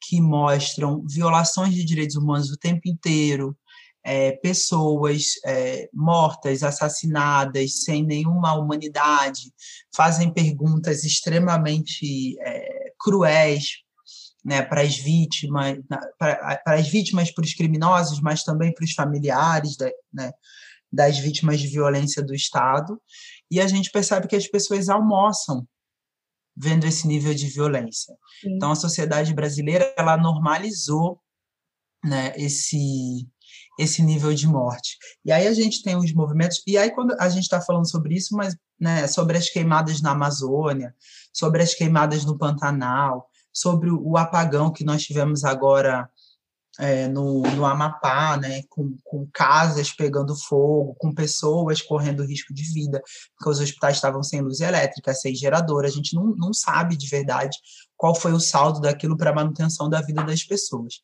que 0.02 0.20
mostram 0.20 1.04
violações 1.08 1.72
de 1.72 1.84
direitos 1.84 2.16
humanos 2.16 2.50
o 2.50 2.56
tempo 2.56 2.80
inteiro, 2.86 3.56
é, 4.02 4.32
pessoas 4.32 5.34
é, 5.44 5.88
mortas, 5.94 6.64
assassinadas, 6.64 7.84
sem 7.84 8.04
nenhuma 8.04 8.54
humanidade, 8.54 9.52
fazem 9.94 10.32
perguntas 10.32 11.04
extremamente 11.04 12.36
é, 12.40 12.92
cruéis 12.98 13.84
né, 14.44 14.62
para 14.62 14.82
as 14.82 14.96
vítimas, 14.96 15.78
para 16.18 16.60
as 16.66 16.88
vítimas, 16.88 17.30
para 17.30 17.44
os 17.44 17.54
criminosos, 17.54 18.20
mas 18.20 18.42
também 18.42 18.72
para 18.72 18.84
os 18.84 18.92
familiares, 18.92 19.76
né, 20.12 20.32
das 20.92 21.18
vítimas 21.18 21.60
de 21.60 21.68
violência 21.68 22.22
do 22.22 22.34
Estado, 22.34 23.00
e 23.50 23.60
a 23.60 23.66
gente 23.66 23.90
percebe 23.90 24.26
que 24.26 24.36
as 24.36 24.46
pessoas 24.46 24.88
almoçam 24.88 25.66
vendo 26.56 26.86
esse 26.86 27.06
nível 27.06 27.32
de 27.32 27.46
violência. 27.46 28.14
Sim. 28.40 28.54
Então, 28.56 28.72
a 28.72 28.76
sociedade 28.76 29.32
brasileira 29.32 29.94
ela 29.96 30.16
normalizou 30.16 31.20
né, 32.04 32.32
esse 32.36 33.28
esse 33.78 34.02
nível 34.02 34.34
de 34.34 34.46
morte. 34.46 34.98
E 35.24 35.32
aí 35.32 35.46
a 35.46 35.54
gente 35.54 35.82
tem 35.82 35.96
os 35.96 36.12
movimentos, 36.12 36.62
e 36.66 36.76
aí 36.76 36.90
quando 36.90 37.16
a 37.18 37.28
gente 37.30 37.44
está 37.44 37.62
falando 37.62 37.88
sobre 37.88 38.14
isso, 38.14 38.36
mas 38.36 38.54
né, 38.78 39.06
sobre 39.06 39.38
as 39.38 39.48
queimadas 39.48 40.02
na 40.02 40.10
Amazônia, 40.10 40.94
sobre 41.32 41.62
as 41.62 41.74
queimadas 41.74 42.24
no 42.24 42.36
Pantanal, 42.36 43.29
sobre 43.52 43.90
o 43.90 44.16
apagão 44.16 44.72
que 44.72 44.84
nós 44.84 45.02
tivemos 45.02 45.44
agora 45.44 46.08
é, 46.78 47.08
no, 47.08 47.42
no 47.42 47.66
Amapá, 47.66 48.36
né, 48.36 48.62
com, 48.68 48.96
com 49.04 49.28
casas 49.32 49.92
pegando 49.92 50.36
fogo, 50.36 50.94
com 50.98 51.12
pessoas 51.12 51.82
correndo 51.82 52.24
risco 52.24 52.54
de 52.54 52.62
vida, 52.62 53.02
porque 53.36 53.50
os 53.50 53.60
hospitais 53.60 53.96
estavam 53.96 54.22
sem 54.22 54.40
luz 54.40 54.60
elétrica, 54.60 55.12
sem 55.12 55.34
gerador, 55.34 55.84
a 55.84 55.90
gente 55.90 56.14
não, 56.14 56.34
não 56.36 56.52
sabe 56.54 56.96
de 56.96 57.08
verdade 57.08 57.58
qual 57.96 58.14
foi 58.14 58.32
o 58.32 58.40
saldo 58.40 58.80
daquilo 58.80 59.16
para 59.16 59.30
a 59.30 59.34
manutenção 59.34 59.88
da 59.88 60.00
vida 60.00 60.22
das 60.22 60.44
pessoas. 60.44 60.94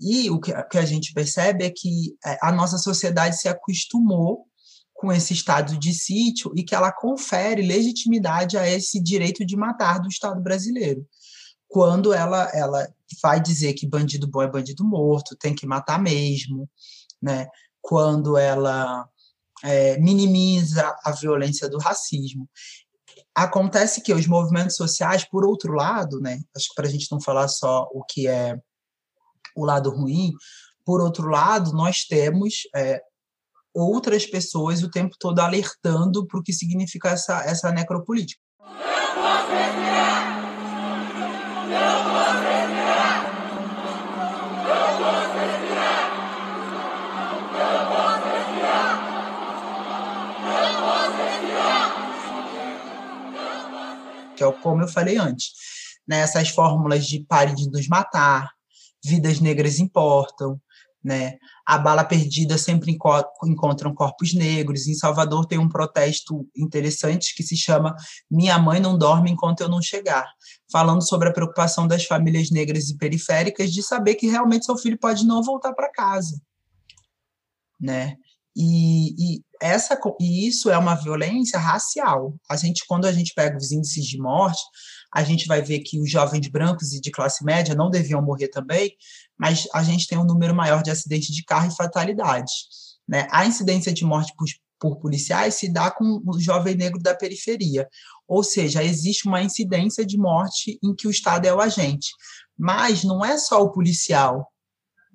E 0.00 0.28
o 0.30 0.40
que, 0.40 0.52
que 0.64 0.78
a 0.78 0.84
gente 0.84 1.12
percebe 1.12 1.64
é 1.64 1.70
que 1.70 2.16
é, 2.24 2.38
a 2.42 2.50
nossa 2.50 2.78
sociedade 2.78 3.38
se 3.38 3.48
acostumou 3.48 4.46
com 4.92 5.12
esse 5.12 5.32
estado 5.32 5.76
de 5.78 5.92
sítio 5.92 6.52
e 6.56 6.64
que 6.64 6.74
ela 6.74 6.90
confere 6.90 7.62
legitimidade 7.62 8.56
a 8.56 8.68
esse 8.68 9.00
direito 9.00 9.44
de 9.44 9.56
matar 9.56 9.98
do 9.98 10.08
Estado 10.08 10.40
brasileiro. 10.40 11.06
Quando 11.74 12.12
ela, 12.12 12.48
ela 12.54 12.88
vai 13.20 13.40
dizer 13.40 13.72
que 13.72 13.84
bandido 13.84 14.28
bom 14.28 14.40
é 14.40 14.46
bandido 14.46 14.84
morto, 14.84 15.34
tem 15.34 15.52
que 15.52 15.66
matar 15.66 16.00
mesmo, 16.00 16.70
né? 17.20 17.48
quando 17.82 18.38
ela 18.38 19.04
é, 19.64 19.98
minimiza 19.98 20.96
a 21.04 21.10
violência 21.10 21.68
do 21.68 21.78
racismo. 21.78 22.48
Acontece 23.34 24.02
que 24.02 24.14
os 24.14 24.28
movimentos 24.28 24.76
sociais, 24.76 25.28
por 25.28 25.44
outro 25.44 25.72
lado, 25.72 26.20
né, 26.20 26.40
acho 26.56 26.68
que 26.68 26.76
para 26.76 26.86
a 26.86 26.90
gente 26.90 27.10
não 27.10 27.20
falar 27.20 27.48
só 27.48 27.88
o 27.92 28.04
que 28.04 28.28
é 28.28 28.56
o 29.56 29.64
lado 29.64 29.90
ruim, 29.90 30.30
por 30.84 31.00
outro 31.00 31.28
lado, 31.28 31.72
nós 31.72 32.04
temos 32.04 32.68
é, 32.72 33.02
outras 33.74 34.24
pessoas 34.24 34.80
o 34.84 34.90
tempo 34.92 35.16
todo 35.18 35.40
alertando 35.40 36.24
para 36.24 36.38
o 36.38 36.42
que 36.42 36.52
significa 36.52 37.08
essa, 37.08 37.42
essa 37.42 37.72
necropolítica. 37.72 38.40
Que 54.34 54.44
é 54.44 54.52
como 54.52 54.82
eu 54.82 54.88
falei 54.88 55.16
antes, 55.16 55.52
né, 56.06 56.18
essas 56.20 56.48
fórmulas 56.48 57.06
de 57.06 57.20
pare 57.20 57.54
de 57.54 57.70
nos 57.70 57.88
matar, 57.88 58.50
vidas 59.04 59.40
negras 59.40 59.78
importam, 59.78 60.60
né? 61.04 61.36
A 61.66 61.76
bala 61.76 62.02
perdida 62.02 62.56
sempre 62.56 62.90
enco 62.90 63.10
encontram 63.44 63.94
corpos 63.94 64.32
negros. 64.32 64.88
Em 64.88 64.94
Salvador 64.94 65.44
tem 65.44 65.58
um 65.58 65.68
protesto 65.68 66.48
interessante 66.56 67.34
que 67.36 67.42
se 67.42 67.54
chama 67.54 67.94
Minha 68.30 68.58
Mãe 68.58 68.80
Não 68.80 68.96
Dorme 68.96 69.30
Enquanto 69.30 69.60
Eu 69.60 69.68
Não 69.68 69.82
Chegar, 69.82 70.26
falando 70.72 71.06
sobre 71.06 71.28
a 71.28 71.32
preocupação 71.32 71.86
das 71.86 72.06
famílias 72.06 72.50
negras 72.50 72.88
e 72.88 72.96
periféricas 72.96 73.70
de 73.70 73.82
saber 73.82 74.14
que 74.14 74.26
realmente 74.26 74.64
seu 74.64 74.78
filho 74.78 74.98
pode 74.98 75.26
não 75.26 75.42
voltar 75.42 75.74
para 75.74 75.92
casa, 75.92 76.40
né? 77.78 78.16
E, 78.56 79.36
e, 79.36 79.44
essa, 79.64 79.98
e 80.20 80.46
isso 80.46 80.70
é 80.70 80.76
uma 80.76 80.94
violência 80.94 81.58
racial. 81.58 82.34
A 82.50 82.54
gente, 82.54 82.84
quando 82.86 83.06
a 83.06 83.12
gente 83.12 83.32
pega 83.32 83.56
os 83.56 83.72
índices 83.72 84.04
de 84.04 84.18
morte, 84.18 84.60
a 85.10 85.24
gente 85.24 85.46
vai 85.46 85.62
ver 85.62 85.78
que 85.78 85.98
os 85.98 86.10
jovens 86.10 86.48
brancos 86.48 86.92
e 86.92 87.00
de 87.00 87.10
classe 87.10 87.42
média 87.42 87.74
não 87.74 87.88
deviam 87.88 88.20
morrer 88.20 88.48
também, 88.48 88.94
mas 89.38 89.66
a 89.72 89.82
gente 89.82 90.06
tem 90.06 90.18
um 90.18 90.24
número 90.24 90.54
maior 90.54 90.82
de 90.82 90.90
acidentes 90.90 91.34
de 91.34 91.42
carro 91.42 91.68
e 91.68 91.74
fatalidades. 91.74 92.52
Né? 93.08 93.26
A 93.30 93.46
incidência 93.46 93.90
de 93.90 94.04
morte 94.04 94.34
por, 94.36 94.46
por 94.78 94.98
policiais 94.98 95.54
se 95.54 95.72
dá 95.72 95.90
com 95.90 96.20
o 96.26 96.38
jovem 96.38 96.74
negro 96.74 97.00
da 97.00 97.14
periferia, 97.14 97.88
ou 98.28 98.44
seja, 98.44 98.84
existe 98.84 99.26
uma 99.26 99.42
incidência 99.42 100.04
de 100.04 100.18
morte 100.18 100.78
em 100.82 100.94
que 100.94 101.08
o 101.08 101.10
Estado 101.10 101.46
é 101.46 101.54
o 101.54 101.60
agente. 101.60 102.08
Mas 102.58 103.02
não 103.02 103.24
é 103.24 103.38
só 103.38 103.62
o 103.62 103.72
policial 103.72 104.46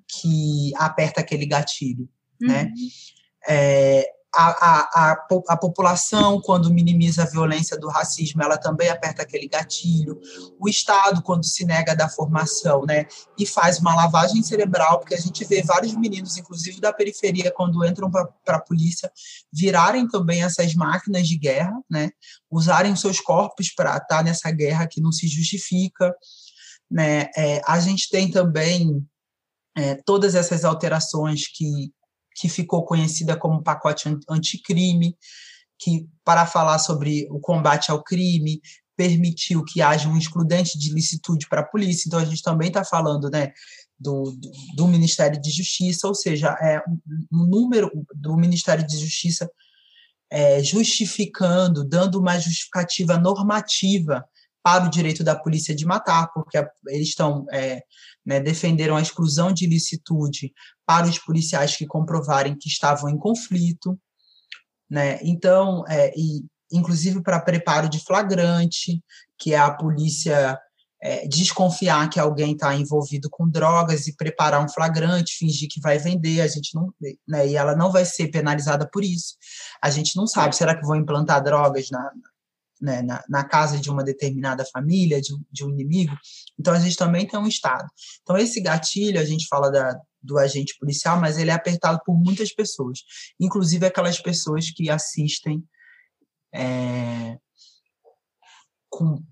que 0.08 0.72
aperta 0.74 1.20
aquele 1.20 1.46
gatilho, 1.46 2.08
né? 2.40 2.64
uhum. 2.64 2.68
né? 2.68 2.74
É, 3.48 4.19
a, 4.34 5.10
a, 5.10 5.26
a, 5.48 5.56
população, 5.56 6.40
quando 6.40 6.72
minimiza 6.72 7.22
a 7.22 7.26
violência 7.26 7.76
do 7.76 7.88
racismo, 7.88 8.42
ela 8.42 8.56
também 8.56 8.88
aperta 8.88 9.22
aquele 9.22 9.48
gatilho. 9.48 10.20
O 10.58 10.68
Estado, 10.68 11.20
quando 11.22 11.44
se 11.44 11.64
nega 11.64 11.96
da 11.96 12.08
formação, 12.08 12.84
né, 12.86 13.06
e 13.36 13.44
faz 13.44 13.80
uma 13.80 13.94
lavagem 13.94 14.42
cerebral, 14.42 15.00
porque 15.00 15.14
a 15.14 15.20
gente 15.20 15.44
vê 15.44 15.62
vários 15.62 15.94
meninos, 15.94 16.36
inclusive 16.36 16.80
da 16.80 16.92
periferia, 16.92 17.52
quando 17.52 17.84
entram 17.84 18.10
para 18.10 18.56
a 18.56 18.60
polícia, 18.60 19.10
virarem 19.52 20.06
também 20.06 20.44
essas 20.44 20.74
máquinas 20.74 21.26
de 21.26 21.36
guerra, 21.36 21.76
né, 21.90 22.10
usarem 22.50 22.94
seus 22.94 23.20
corpos 23.20 23.72
para 23.74 23.96
estar 23.96 24.22
nessa 24.22 24.50
guerra 24.52 24.86
que 24.86 25.00
não 25.00 25.10
se 25.10 25.26
justifica. 25.26 26.14
Né. 26.88 27.28
É, 27.36 27.60
a 27.66 27.80
gente 27.80 28.08
tem 28.08 28.30
também 28.30 29.04
é, 29.76 29.96
todas 30.04 30.34
essas 30.34 30.64
alterações 30.64 31.48
que 31.48 31.92
que 32.34 32.48
ficou 32.48 32.84
conhecida 32.84 33.36
como 33.36 33.62
pacote 33.62 34.08
anticrime, 34.28 35.16
que, 35.78 36.06
para 36.24 36.46
falar 36.46 36.78
sobre 36.78 37.26
o 37.30 37.40
combate 37.40 37.90
ao 37.90 38.02
crime, 38.02 38.60
permitiu 38.96 39.64
que 39.64 39.80
haja 39.80 40.08
um 40.08 40.18
excludente 40.18 40.78
de 40.78 40.92
licitude 40.92 41.48
para 41.48 41.62
a 41.62 41.66
polícia. 41.66 42.06
Então, 42.06 42.18
a 42.18 42.24
gente 42.24 42.42
também 42.42 42.68
está 42.68 42.84
falando 42.84 43.30
né, 43.30 43.50
do, 43.98 44.24
do, 44.24 44.50
do, 44.76 44.86
Ministério 44.86 45.40
de 45.40 45.50
Justiça, 45.50 46.06
ou 46.06 46.14
seja, 46.14 46.48
é 46.60 46.82
um, 47.32 47.46
número 47.46 47.90
do 48.14 48.36
Ministério 48.36 48.86
de 48.86 48.98
Justiça 48.98 49.50
é, 50.30 50.62
justificando, 50.62 51.82
dando 51.82 52.18
uma 52.18 52.38
justificativa 52.38 53.18
normativa 53.18 54.24
para 54.62 54.84
o 54.84 54.90
direito 54.90 55.24
da 55.24 55.34
polícia 55.34 55.74
de 55.74 55.86
matar, 55.86 56.30
porque 56.32 56.58
eles 56.88 57.08
estão 57.08 57.46
é, 57.52 57.82
né, 58.24 58.40
defenderam 58.40 58.96
a 58.96 59.02
exclusão 59.02 59.52
de 59.52 59.64
ilicitude 59.64 60.52
para 60.86 61.06
os 61.06 61.18
policiais 61.18 61.76
que 61.76 61.86
comprovarem 61.86 62.56
que 62.56 62.68
estavam 62.68 63.08
em 63.08 63.18
conflito, 63.18 63.98
né? 64.88 65.18
Então, 65.22 65.84
é, 65.88 66.12
e 66.16 66.44
inclusive 66.72 67.22
para 67.22 67.40
preparo 67.40 67.88
de 67.88 67.98
flagrante, 68.04 69.02
que 69.38 69.54
é 69.54 69.58
a 69.58 69.72
polícia 69.72 70.58
é, 71.02 71.26
desconfiar 71.26 72.08
que 72.10 72.20
alguém 72.20 72.52
está 72.52 72.74
envolvido 72.74 73.28
com 73.30 73.48
drogas 73.48 74.06
e 74.06 74.14
preparar 74.14 74.62
um 74.62 74.68
flagrante, 74.68 75.36
fingir 75.38 75.68
que 75.70 75.80
vai 75.80 75.98
vender, 75.98 76.42
a 76.42 76.46
gente 76.46 76.74
não, 76.74 76.92
né, 77.26 77.48
e 77.48 77.56
ela 77.56 77.74
não 77.74 77.90
vai 77.90 78.04
ser 78.04 78.28
penalizada 78.28 78.88
por 78.92 79.02
isso. 79.02 79.34
A 79.82 79.88
gente 79.88 80.14
não 80.16 80.26
sabe, 80.26 80.54
será 80.54 80.78
que 80.78 80.86
vão 80.86 80.96
implantar 80.96 81.42
drogas 81.42 81.88
na, 81.90 82.10
né, 82.80 83.02
na, 83.02 83.22
na, 83.28 83.44
casa 83.44 83.78
de 83.78 83.90
uma 83.90 84.02
determinada 84.02 84.64
família, 84.72 85.20
de, 85.20 85.34
de, 85.50 85.64
um 85.64 85.70
inimigo. 85.70 86.16
Então, 86.58 86.72
a 86.72 86.78
gente 86.78 86.96
também 86.96 87.26
tem 87.26 87.38
um 87.38 87.46
Estado. 87.46 87.88
Então, 88.22 88.36
esse 88.36 88.60
gatilho, 88.60 89.20
a 89.20 89.24
gente 89.24 89.46
fala 89.48 89.70
da, 89.70 89.98
do 90.22 90.38
agente 90.38 90.76
policial, 90.78 91.20
mas 91.20 91.38
ele 91.38 91.50
é 91.50 91.54
apertado 91.54 92.00
por 92.04 92.16
muitas 92.16 92.52
pessoas, 92.52 93.00
inclusive 93.38 93.86
aquelas 93.86 94.20
pessoas 94.20 94.70
que 94.70 94.90
assistem 94.90 95.62
é, 96.54 97.38
com 98.88 99.22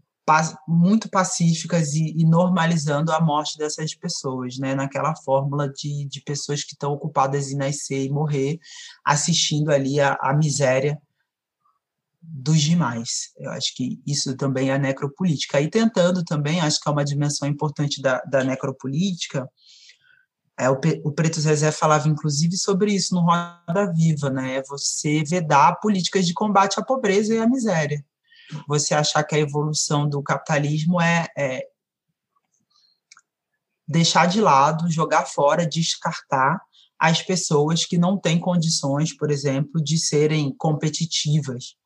muito 0.66 1.08
pacíficas 1.08 1.94
e, 1.94 2.14
e, 2.16 2.24
normalizando 2.26 3.12
a 3.12 3.20
morte 3.20 3.56
dessas 3.56 3.94
pessoas, 3.94 4.58
né? 4.58 4.74
Naquela 4.74 5.16
fórmula 5.16 5.70
de, 5.70 6.06
de 6.06 6.20
pessoas 6.20 6.62
que 6.62 6.74
estão 6.74 6.92
ocupadas 6.92 7.50
em 7.50 7.56
nascer 7.56 8.04
e 8.04 8.10
morrer, 8.10 8.58
assistindo 9.04 9.70
ali 9.70 9.98
a, 10.00 10.18
a 10.20 10.34
miséria 10.34 11.00
dos 12.20 12.60
demais. 12.60 13.32
Eu 13.38 13.50
acho 13.52 13.74
que 13.74 14.00
isso 14.06 14.36
também 14.36 14.70
é 14.70 14.78
necropolítica. 14.78 15.60
E 15.60 15.70
tentando 15.70 16.24
também, 16.24 16.60
acho 16.60 16.80
que 16.80 16.88
é 16.88 16.92
uma 16.92 17.04
dimensão 17.04 17.48
importante 17.48 18.02
da, 18.02 18.20
da 18.22 18.44
necropolítica, 18.44 19.48
é, 20.58 20.68
o, 20.68 20.78
o 21.04 21.12
Preto 21.12 21.40
Zezé 21.40 21.70
falava, 21.70 22.08
inclusive, 22.08 22.56
sobre 22.56 22.92
isso 22.92 23.14
no 23.14 23.20
Roda 23.20 23.92
Viva, 23.94 24.28
né? 24.28 24.56
É 24.56 24.62
você 24.64 25.22
vedar 25.22 25.78
políticas 25.80 26.26
de 26.26 26.34
combate 26.34 26.80
à 26.80 26.84
pobreza 26.84 27.32
e 27.32 27.38
à 27.38 27.46
miséria. 27.46 28.04
Você 28.66 28.92
achar 28.92 29.22
que 29.22 29.36
a 29.36 29.38
evolução 29.38 30.08
do 30.08 30.20
capitalismo 30.20 31.00
é, 31.00 31.28
é 31.36 31.62
deixar 33.86 34.26
de 34.26 34.40
lado, 34.40 34.90
jogar 34.90 35.26
fora, 35.26 35.66
descartar 35.66 36.60
as 36.98 37.22
pessoas 37.22 37.84
que 37.84 37.96
não 37.96 38.18
têm 38.18 38.40
condições, 38.40 39.16
por 39.16 39.30
exemplo, 39.30 39.82
de 39.82 39.96
serem 39.96 40.52
competitivas, 40.56 41.76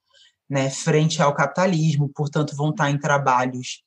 né, 0.53 0.69
frente 0.69 1.23
ao 1.23 1.33
capitalismo, 1.33 2.11
portanto, 2.15 2.55
vão 2.55 2.69
estar 2.69 2.91
em 2.91 2.99
trabalhos 2.99 3.83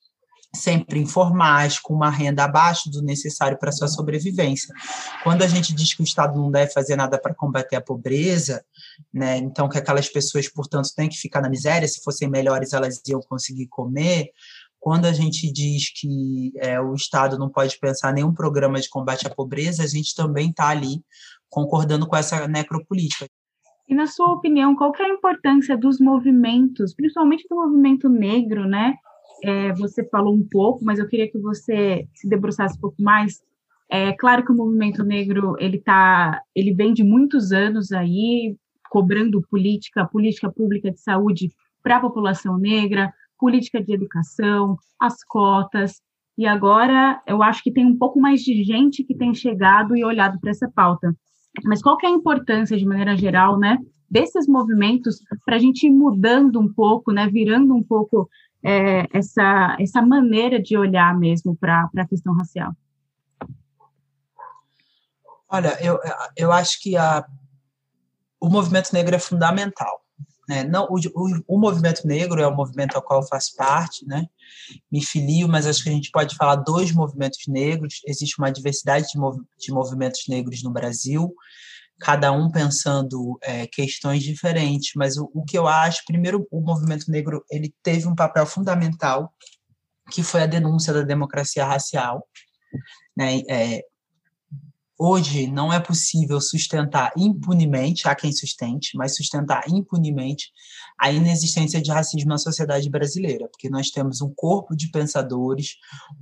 sempre 0.52 0.98
informais, 0.98 1.78
com 1.78 1.94
uma 1.94 2.10
renda 2.10 2.42
abaixo 2.42 2.90
do 2.90 3.02
necessário 3.02 3.56
para 3.56 3.70
sua 3.70 3.86
sobrevivência. 3.86 4.74
Quando 5.22 5.42
a 5.42 5.46
gente 5.46 5.72
diz 5.72 5.94
que 5.94 6.02
o 6.02 6.04
Estado 6.04 6.36
não 6.36 6.50
deve 6.50 6.72
fazer 6.72 6.96
nada 6.96 7.20
para 7.20 7.34
combater 7.34 7.76
a 7.76 7.80
pobreza, 7.80 8.64
né, 9.14 9.36
então 9.36 9.68
que 9.68 9.78
aquelas 9.78 10.08
pessoas, 10.08 10.48
portanto, 10.48 10.88
têm 10.96 11.08
que 11.08 11.16
ficar 11.16 11.40
na 11.40 11.48
miséria, 11.48 11.86
se 11.86 12.02
fossem 12.02 12.28
melhores 12.28 12.72
elas 12.72 13.00
iam 13.06 13.20
conseguir 13.20 13.68
comer, 13.68 14.30
quando 14.80 15.04
a 15.04 15.12
gente 15.12 15.52
diz 15.52 15.92
que 15.94 16.52
é, 16.56 16.80
o 16.80 16.94
Estado 16.94 17.38
não 17.38 17.48
pode 17.48 17.78
pensar 17.78 18.12
nenhum 18.12 18.34
programa 18.34 18.80
de 18.80 18.88
combate 18.88 19.24
à 19.24 19.30
pobreza, 19.30 19.84
a 19.84 19.86
gente 19.86 20.16
também 20.16 20.50
está 20.50 20.68
ali 20.68 21.00
concordando 21.48 22.08
com 22.08 22.16
essa 22.16 22.48
necropolítica. 22.48 23.28
E 23.88 23.94
na 23.94 24.06
sua 24.06 24.32
opinião, 24.32 24.74
qual 24.76 24.92
que 24.92 25.02
é 25.02 25.06
a 25.06 25.14
importância 25.14 25.76
dos 25.76 26.00
movimentos, 26.00 26.94
principalmente 26.94 27.46
do 27.48 27.56
movimento 27.56 28.08
negro, 28.08 28.66
né? 28.66 28.94
É, 29.44 29.72
você 29.74 30.04
falou 30.08 30.34
um 30.34 30.46
pouco, 30.50 30.84
mas 30.84 30.98
eu 30.98 31.08
queria 31.08 31.30
que 31.30 31.38
você 31.38 32.08
se 32.14 32.28
debruçasse 32.28 32.76
um 32.78 32.80
pouco 32.80 33.02
mais 33.02 33.42
É 33.90 34.12
claro 34.14 34.44
que 34.44 34.52
o 34.52 34.56
movimento 34.56 35.04
negro 35.04 35.56
ele 35.60 35.78
tá, 35.80 36.40
ele 36.54 36.74
vem 36.74 36.92
de 36.92 37.04
muitos 37.04 37.52
anos 37.52 37.92
aí 37.92 38.56
cobrando 38.90 39.42
política, 39.50 40.06
política 40.06 40.50
pública 40.52 40.90
de 40.90 41.00
saúde 41.00 41.50
para 41.82 41.96
a 41.98 42.00
população 42.00 42.58
negra, 42.58 43.12
política 43.38 43.82
de 43.82 43.92
educação, 43.94 44.76
as 45.00 45.22
cotas. 45.24 46.00
E 46.38 46.46
agora 46.46 47.20
eu 47.26 47.42
acho 47.42 47.62
que 47.62 47.72
tem 47.72 47.86
um 47.86 47.96
pouco 47.96 48.20
mais 48.20 48.42
de 48.42 48.62
gente 48.64 49.04
que 49.04 49.14
tem 49.16 49.34
chegado 49.34 49.96
e 49.96 50.04
olhado 50.04 50.38
para 50.40 50.50
essa 50.50 50.70
pauta. 50.70 51.14
Mas 51.64 51.82
qual 51.82 51.96
que 51.96 52.06
é 52.06 52.08
a 52.08 52.12
importância, 52.12 52.76
de 52.76 52.86
maneira 52.86 53.16
geral, 53.16 53.58
né, 53.58 53.78
desses 54.10 54.46
movimentos 54.46 55.20
para 55.44 55.56
a 55.56 55.58
gente 55.58 55.86
ir 55.86 55.90
mudando 55.90 56.60
um 56.60 56.72
pouco, 56.72 57.12
né, 57.12 57.28
virando 57.28 57.74
um 57.74 57.82
pouco 57.82 58.28
é, 58.62 59.06
essa, 59.12 59.76
essa 59.80 60.02
maneira 60.02 60.60
de 60.60 60.76
olhar 60.76 61.16
mesmo 61.18 61.56
para 61.56 61.88
a 61.96 62.06
questão 62.06 62.34
racial? 62.34 62.72
Olha, 65.48 65.78
eu, 65.80 65.98
eu 66.36 66.52
acho 66.52 66.80
que 66.82 66.96
a, 66.96 67.24
o 68.40 68.48
movimento 68.48 68.92
negro 68.92 69.14
é 69.14 69.18
fundamental. 69.18 70.05
Né? 70.48 70.62
Não, 70.62 70.84
o, 70.84 70.96
o, 70.96 71.56
o, 71.56 71.58
movimento 71.58 72.06
negro 72.06 72.40
é 72.40 72.46
o 72.46 72.54
movimento 72.54 72.94
ao 72.94 73.02
qual 73.02 73.20
eu 73.20 73.26
faço 73.26 73.56
parte, 73.56 74.06
né? 74.06 74.26
me 74.90 75.04
filio, 75.04 75.48
mas 75.48 75.66
acho 75.66 75.82
que 75.82 75.88
a 75.88 75.92
gente 75.92 76.10
pode 76.10 76.36
falar 76.36 76.56
dois 76.56 76.92
movimentos 76.92 77.40
negros. 77.48 78.00
Existe 78.06 78.38
uma 78.38 78.50
diversidade 78.50 79.08
de, 79.08 79.18
mov, 79.18 79.38
de 79.58 79.72
movimentos 79.72 80.22
negros 80.28 80.62
no 80.62 80.70
Brasil, 80.70 81.34
cada 81.98 82.30
um 82.30 82.50
pensando 82.50 83.38
é, 83.42 83.66
questões 83.66 84.22
diferentes, 84.22 84.92
mas 84.94 85.16
o, 85.16 85.30
o, 85.34 85.44
que 85.44 85.58
eu 85.58 85.66
acho, 85.66 86.04
primeiro, 86.06 86.46
o 86.50 86.60
movimento 86.60 87.10
negro 87.10 87.44
ele 87.50 87.74
teve 87.82 88.06
um 88.06 88.14
papel 88.14 88.46
fundamental, 88.46 89.32
que 90.12 90.22
foi 90.22 90.42
a 90.42 90.46
denúncia 90.46 90.92
da 90.92 91.02
democracia 91.02 91.64
racial. 91.64 92.24
Né? 93.16 93.42
É, 93.50 93.82
Hoje 94.98 95.46
não 95.46 95.70
é 95.70 95.78
possível 95.78 96.40
sustentar 96.40 97.12
impunemente, 97.18 98.08
há 98.08 98.14
quem 98.14 98.32
sustente, 98.32 98.96
mas 98.96 99.14
sustentar 99.14 99.62
impunemente 99.68 100.50
a 100.98 101.12
inexistência 101.12 101.82
de 101.82 101.90
racismo 101.90 102.30
na 102.30 102.38
sociedade 102.38 102.88
brasileira, 102.88 103.46
porque 103.48 103.68
nós 103.68 103.90
temos 103.90 104.22
um 104.22 104.32
corpo 104.34 104.74
de 104.74 104.90
pensadores, 104.90 105.74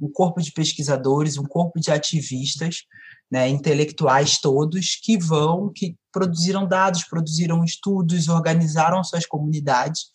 um 0.02 0.10
corpo 0.10 0.42
de 0.42 0.50
pesquisadores, 0.50 1.38
um 1.38 1.44
corpo 1.44 1.78
de 1.78 1.92
ativistas, 1.92 2.82
né, 3.30 3.48
intelectuais 3.48 4.38
todos 4.40 4.96
que 5.00 5.16
vão, 5.18 5.72
que 5.72 5.96
produziram 6.12 6.66
dados, 6.66 7.04
produziram 7.04 7.64
estudos, 7.64 8.28
organizaram 8.28 9.04
suas 9.04 9.24
comunidades 9.24 10.06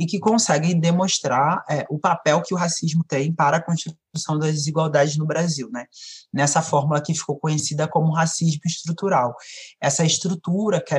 e 0.00 0.06
que 0.06 0.18
conseguem 0.18 0.80
demonstrar 0.80 1.62
é, 1.68 1.84
o 1.90 1.98
papel 1.98 2.40
que 2.40 2.54
o 2.54 2.56
racismo 2.56 3.04
tem 3.04 3.30
para 3.30 3.58
a 3.58 3.62
construção 3.62 4.38
das 4.38 4.54
desigualdades 4.54 5.18
no 5.18 5.26
Brasil, 5.26 5.68
né? 5.70 5.84
Nessa 6.32 6.62
fórmula 6.62 7.02
que 7.02 7.12
ficou 7.12 7.38
conhecida 7.38 7.86
como 7.86 8.14
racismo 8.14 8.62
estrutural. 8.64 9.36
Essa 9.78 10.02
estrutura 10.02 10.82
que 10.82 10.94
é, 10.94 10.98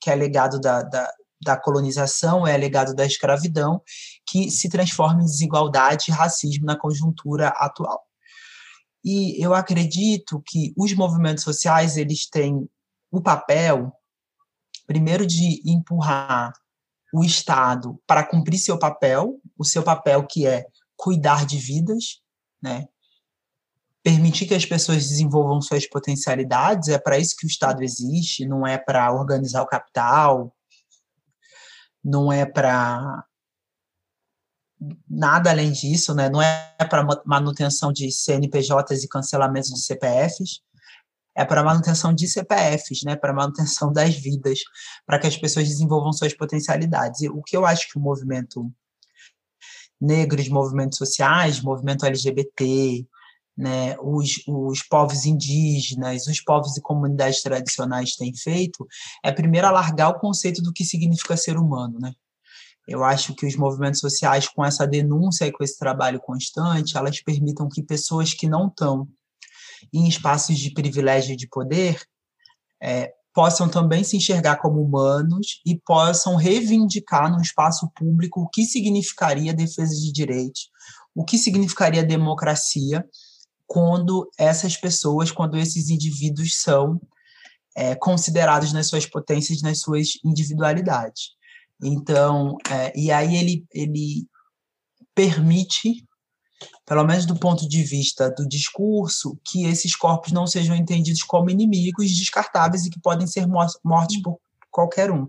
que 0.00 0.10
é 0.10 0.16
legado 0.16 0.58
da, 0.58 0.82
da, 0.82 1.08
da 1.40 1.56
colonização, 1.56 2.44
é 2.44 2.56
legado 2.56 2.92
da 2.92 3.06
escravidão, 3.06 3.80
que 4.26 4.50
se 4.50 4.68
transforma 4.68 5.22
em 5.22 5.26
desigualdade 5.26 6.06
e 6.08 6.12
racismo 6.12 6.66
na 6.66 6.76
conjuntura 6.76 7.50
atual. 7.50 8.02
E 9.04 9.40
eu 9.40 9.54
acredito 9.54 10.42
que 10.44 10.74
os 10.76 10.92
movimentos 10.92 11.44
sociais 11.44 11.96
eles 11.96 12.28
têm 12.28 12.68
o 13.12 13.20
papel, 13.20 13.92
primeiro, 14.88 15.24
de 15.24 15.62
empurrar 15.64 16.52
o 17.12 17.24
Estado 17.24 18.00
para 18.06 18.24
cumprir 18.24 18.58
seu 18.58 18.78
papel, 18.78 19.40
o 19.58 19.64
seu 19.64 19.82
papel 19.82 20.26
que 20.26 20.46
é 20.46 20.66
cuidar 20.96 21.44
de 21.44 21.58
vidas, 21.58 22.20
né? 22.62 22.86
Permitir 24.02 24.46
que 24.46 24.54
as 24.54 24.64
pessoas 24.64 25.08
desenvolvam 25.08 25.60
suas 25.60 25.86
potencialidades, 25.86 26.88
é 26.88 26.98
para 26.98 27.18
isso 27.18 27.36
que 27.36 27.46
o 27.46 27.48
Estado 27.48 27.82
existe, 27.82 28.46
não 28.46 28.66
é 28.66 28.78
para 28.78 29.12
organizar 29.12 29.62
o 29.62 29.66
capital, 29.66 30.54
não 32.02 32.32
é 32.32 32.46
para 32.46 33.24
nada 35.08 35.50
além 35.50 35.72
disso, 35.72 36.14
né? 36.14 36.30
Não 36.30 36.40
é 36.40 36.74
para 36.88 37.06
manutenção 37.26 37.92
de 37.92 38.10
CNPJs 38.10 39.04
e 39.04 39.08
cancelamentos 39.08 39.70
de 39.70 39.80
CPFs 39.80 40.62
é 41.36 41.44
para 41.44 41.62
manutenção 41.62 42.14
de 42.14 42.26
CPFs, 42.26 43.02
né, 43.04 43.16
para 43.16 43.32
manutenção 43.32 43.92
das 43.94 44.14
vidas, 44.14 44.60
para 45.06 45.18
que 45.18 45.26
as 45.26 45.36
pessoas 45.36 45.68
desenvolvam 45.68 46.12
suas 46.12 46.34
potencialidades. 46.34 47.22
E 47.22 47.28
o 47.28 47.42
que 47.42 47.56
eu 47.56 47.64
acho 47.64 47.88
que 47.90 47.98
o 47.98 48.02
movimento 48.02 48.70
negro, 50.00 50.40
os 50.40 50.48
movimentos 50.48 50.98
sociais, 50.98 51.60
movimento 51.60 52.06
LGBT, 52.06 53.06
né, 53.56 53.96
os, 54.00 54.42
os 54.48 54.82
povos 54.82 55.26
indígenas, 55.26 56.26
os 56.26 56.40
povos 56.40 56.76
e 56.76 56.80
comunidades 56.80 57.42
tradicionais 57.42 58.16
têm 58.16 58.34
feito, 58.34 58.86
é 59.22 59.30
primeiro 59.30 59.66
alargar 59.66 60.10
o 60.10 60.18
conceito 60.18 60.62
do 60.62 60.72
que 60.72 60.84
significa 60.84 61.36
ser 61.36 61.58
humano, 61.58 61.98
né? 62.00 62.14
Eu 62.88 63.04
acho 63.04 63.34
que 63.34 63.46
os 63.46 63.54
movimentos 63.54 64.00
sociais, 64.00 64.48
com 64.48 64.64
essa 64.64 64.86
denúncia 64.86 65.44
e 65.44 65.52
com 65.52 65.62
esse 65.62 65.78
trabalho 65.78 66.18
constante, 66.18 66.96
elas 66.96 67.22
permitam 67.22 67.68
que 67.68 67.82
pessoas 67.82 68.32
que 68.32 68.48
não 68.48 68.66
estão 68.66 69.06
em 69.92 70.08
espaços 70.08 70.58
de 70.58 70.72
privilégio 70.72 71.32
e 71.32 71.36
de 71.36 71.48
poder 71.48 72.00
é, 72.82 73.12
possam 73.32 73.68
também 73.68 74.02
se 74.02 74.16
enxergar 74.16 74.56
como 74.56 74.82
humanos 74.82 75.60
e 75.64 75.78
possam 75.86 76.36
reivindicar 76.36 77.30
no 77.30 77.40
espaço 77.40 77.90
público 77.94 78.40
o 78.40 78.48
que 78.48 78.64
significaria 78.64 79.54
defesa 79.54 79.94
de 79.94 80.12
direitos, 80.12 80.68
o 81.14 81.24
que 81.24 81.38
significaria 81.38 82.02
democracia 82.02 83.04
quando 83.66 84.28
essas 84.36 84.76
pessoas, 84.76 85.30
quando 85.30 85.56
esses 85.56 85.90
indivíduos 85.90 86.60
são 86.60 87.00
é, 87.76 87.94
considerados 87.94 88.72
nas 88.72 88.88
suas 88.88 89.06
potências, 89.06 89.62
nas 89.62 89.80
suas 89.80 90.08
individualidades. 90.24 91.30
Então, 91.82 92.56
é, 92.68 92.92
e 92.98 93.12
aí 93.12 93.36
ele, 93.36 93.64
ele 93.72 94.26
permite 95.14 96.04
pelo 96.90 97.04
menos 97.04 97.24
do 97.24 97.36
ponto 97.36 97.68
de 97.68 97.84
vista 97.84 98.28
do 98.28 98.48
discurso, 98.48 99.38
que 99.44 99.64
esses 99.64 99.94
corpos 99.94 100.32
não 100.32 100.44
sejam 100.44 100.74
entendidos 100.74 101.22
como 101.22 101.48
inimigos 101.48 102.10
descartáveis 102.10 102.84
e 102.84 102.90
que 102.90 102.98
podem 102.98 103.28
ser 103.28 103.46
mortos 103.46 104.20
por 104.20 104.40
qualquer 104.72 105.12
um. 105.12 105.28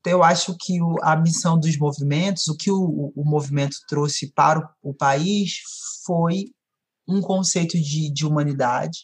Então, 0.00 0.10
eu 0.10 0.24
acho 0.24 0.56
que 0.58 0.80
o, 0.80 0.96
a 1.02 1.14
missão 1.14 1.60
dos 1.60 1.76
movimentos, 1.76 2.48
o 2.48 2.56
que 2.56 2.70
o, 2.70 3.12
o 3.14 3.22
movimento 3.22 3.76
trouxe 3.86 4.32
para 4.32 4.60
o, 4.82 4.88
o, 4.88 4.94
país 4.94 5.58
foi 6.06 6.46
um 7.06 7.20
conceito 7.20 7.78
de, 7.78 8.10
de 8.10 8.24
humanidade, 8.24 9.00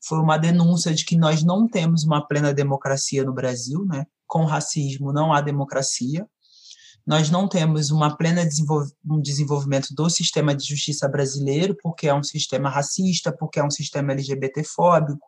foi 0.00 0.20
uma 0.20 0.38
denúncia 0.38 0.94
de 0.94 1.04
que 1.04 1.16
nós 1.16 1.42
não 1.42 1.66
temos 1.66 2.04
uma 2.04 2.24
plena 2.24 2.54
democracia 2.54 3.24
no 3.24 3.34
Brasil, 3.34 3.84
né? 3.84 4.06
com 4.28 4.44
racismo 4.44 5.12
não 5.12 5.32
há 5.32 5.40
democracia, 5.40 6.24
nós 7.06 7.30
não 7.30 7.46
temos 7.46 7.90
uma 7.90 8.16
plena 8.16 8.44
desenvolv 8.44 8.90
um 9.04 9.20
desenvolvimento 9.20 9.94
do 9.94 10.08
sistema 10.08 10.54
de 10.54 10.64
justiça 10.64 11.06
brasileiro, 11.08 11.76
porque 11.82 12.08
é 12.08 12.14
um 12.14 12.22
sistema 12.22 12.70
racista, 12.70 13.30
porque 13.30 13.60
é 13.60 13.64
um 13.64 13.70
sistema 13.70 14.12
LGBTfóbico, 14.12 15.26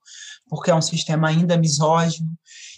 porque 0.48 0.70
é 0.70 0.74
um 0.74 0.82
sistema 0.82 1.28
ainda 1.28 1.56
misógino. 1.58 2.30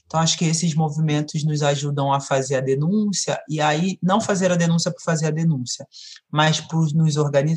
Então, 0.04 0.20
acho 0.20 0.38
que 0.38 0.46
esses 0.46 0.74
movimentos 0.74 1.44
nos 1.44 1.62
ajudam 1.62 2.12
a 2.12 2.18
fazer 2.18 2.56
a 2.56 2.60
denúncia, 2.60 3.38
e 3.48 3.60
aí, 3.60 3.98
não 4.02 4.20
fazer 4.20 4.50
a 4.50 4.56
denúncia 4.56 4.90
por 4.90 5.02
fazer 5.02 5.26
a 5.26 5.30
denúncia, 5.30 5.86
mas 6.30 6.60
por 6.60 6.92
nos 6.94 7.14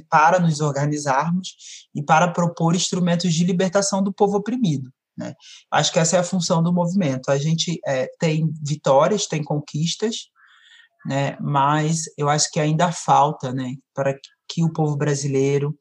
para 0.09 0.37
nos 0.37 0.59
organizarmos 0.59 1.55
e 1.95 2.03
para 2.03 2.27
propor 2.27 2.75
instrumentos 2.75 3.33
de 3.33 3.45
libertação 3.45 4.03
do 4.03 4.11
povo 4.11 4.37
oprimido. 4.37 4.91
Né? 5.17 5.33
Acho 5.71 5.93
que 5.93 5.99
essa 5.99 6.17
é 6.17 6.19
a 6.19 6.23
função 6.23 6.61
do 6.61 6.73
movimento. 6.73 7.29
A 7.29 7.37
gente 7.37 7.79
é, 7.85 8.09
tem 8.19 8.51
vitórias, 8.61 9.27
tem 9.27 9.41
conquistas, 9.41 10.29
né? 11.05 11.37
Mas 11.39 12.03
eu 12.17 12.29
acho 12.29 12.49
que 12.51 12.59
ainda 12.59 12.91
falta, 12.91 13.53
né, 13.53 13.75
para 13.93 14.15
que 14.47 14.63
o 14.63 14.71
povo 14.71 14.95
brasileiro 14.95 15.77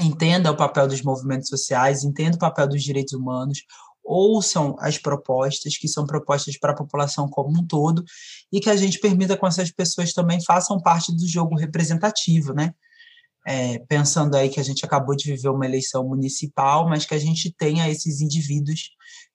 entenda 0.00 0.50
o 0.50 0.56
papel 0.56 0.86
dos 0.86 1.02
movimentos 1.02 1.48
sociais, 1.48 2.04
entenda 2.04 2.36
o 2.36 2.38
papel 2.40 2.68
dos 2.68 2.82
direitos 2.82 3.12
humanos, 3.14 3.58
ouçam 4.04 4.74
as 4.78 4.96
propostas 4.96 5.76
que 5.76 5.86
são 5.86 6.06
propostas 6.06 6.58
para 6.58 6.72
a 6.72 6.76
população 6.76 7.28
como 7.28 7.58
um 7.58 7.66
todo 7.66 8.02
e 8.50 8.58
que 8.58 8.70
a 8.70 8.76
gente 8.76 8.98
permita 8.98 9.36
que 9.36 9.46
essas 9.46 9.70
pessoas 9.70 10.14
também 10.14 10.42
façam 10.42 10.80
parte 10.80 11.14
do 11.14 11.28
jogo 11.28 11.56
representativo, 11.56 12.54
né? 12.54 12.72
É, 13.46 13.78
pensando 13.80 14.34
aí 14.34 14.48
que 14.48 14.60
a 14.60 14.62
gente 14.62 14.84
acabou 14.84 15.14
de 15.14 15.30
viver 15.30 15.48
uma 15.48 15.64
eleição 15.64 16.06
municipal, 16.06 16.88
mas 16.88 17.04
que 17.04 17.14
a 17.14 17.18
gente 17.18 17.54
tenha 17.56 17.88
esses 17.88 18.20
indivíduos 18.20 18.90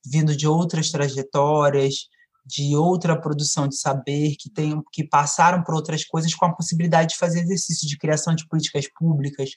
vindo 0.06 0.36
de 0.36 0.48
outras 0.48 0.92
trajetórias, 0.92 2.10
de 2.46 2.76
outra 2.76 3.20
produção 3.20 3.68
de 3.68 3.78
saber, 3.78 4.36
que, 4.38 4.50
tem, 4.50 4.82
que 4.92 5.04
passaram 5.04 5.64
por 5.64 5.76
outras 5.76 6.04
coisas, 6.04 6.34
com 6.34 6.46
a 6.46 6.54
possibilidade 6.54 7.10
de 7.14 7.18
fazer 7.18 7.42
exercício 7.42 7.88
de 7.88 7.98
criação 7.98 8.36
de 8.36 8.48
políticas 8.48 8.86
públicas, 8.94 9.52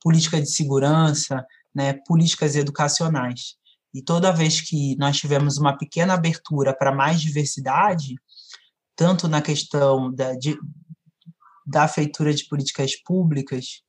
política 0.00 0.40
de 0.40 0.50
segurança, 0.50 1.44
né, 1.74 1.94
políticas 2.06 2.54
educacionais. 2.54 3.56
E 3.94 4.02
toda 4.02 4.32
vez 4.32 4.60
que 4.60 4.94
nós 4.96 5.16
tivemos 5.16 5.56
uma 5.56 5.76
pequena 5.76 6.14
abertura 6.14 6.76
para 6.76 6.94
mais 6.94 7.20
diversidade, 7.20 8.14
tanto 8.94 9.26
na 9.26 9.40
questão 9.40 10.12
da, 10.12 10.34
de, 10.34 10.58
da 11.66 11.88
feitura 11.88 12.34
de 12.34 12.46
políticas 12.46 12.94
públicas, 13.02 13.82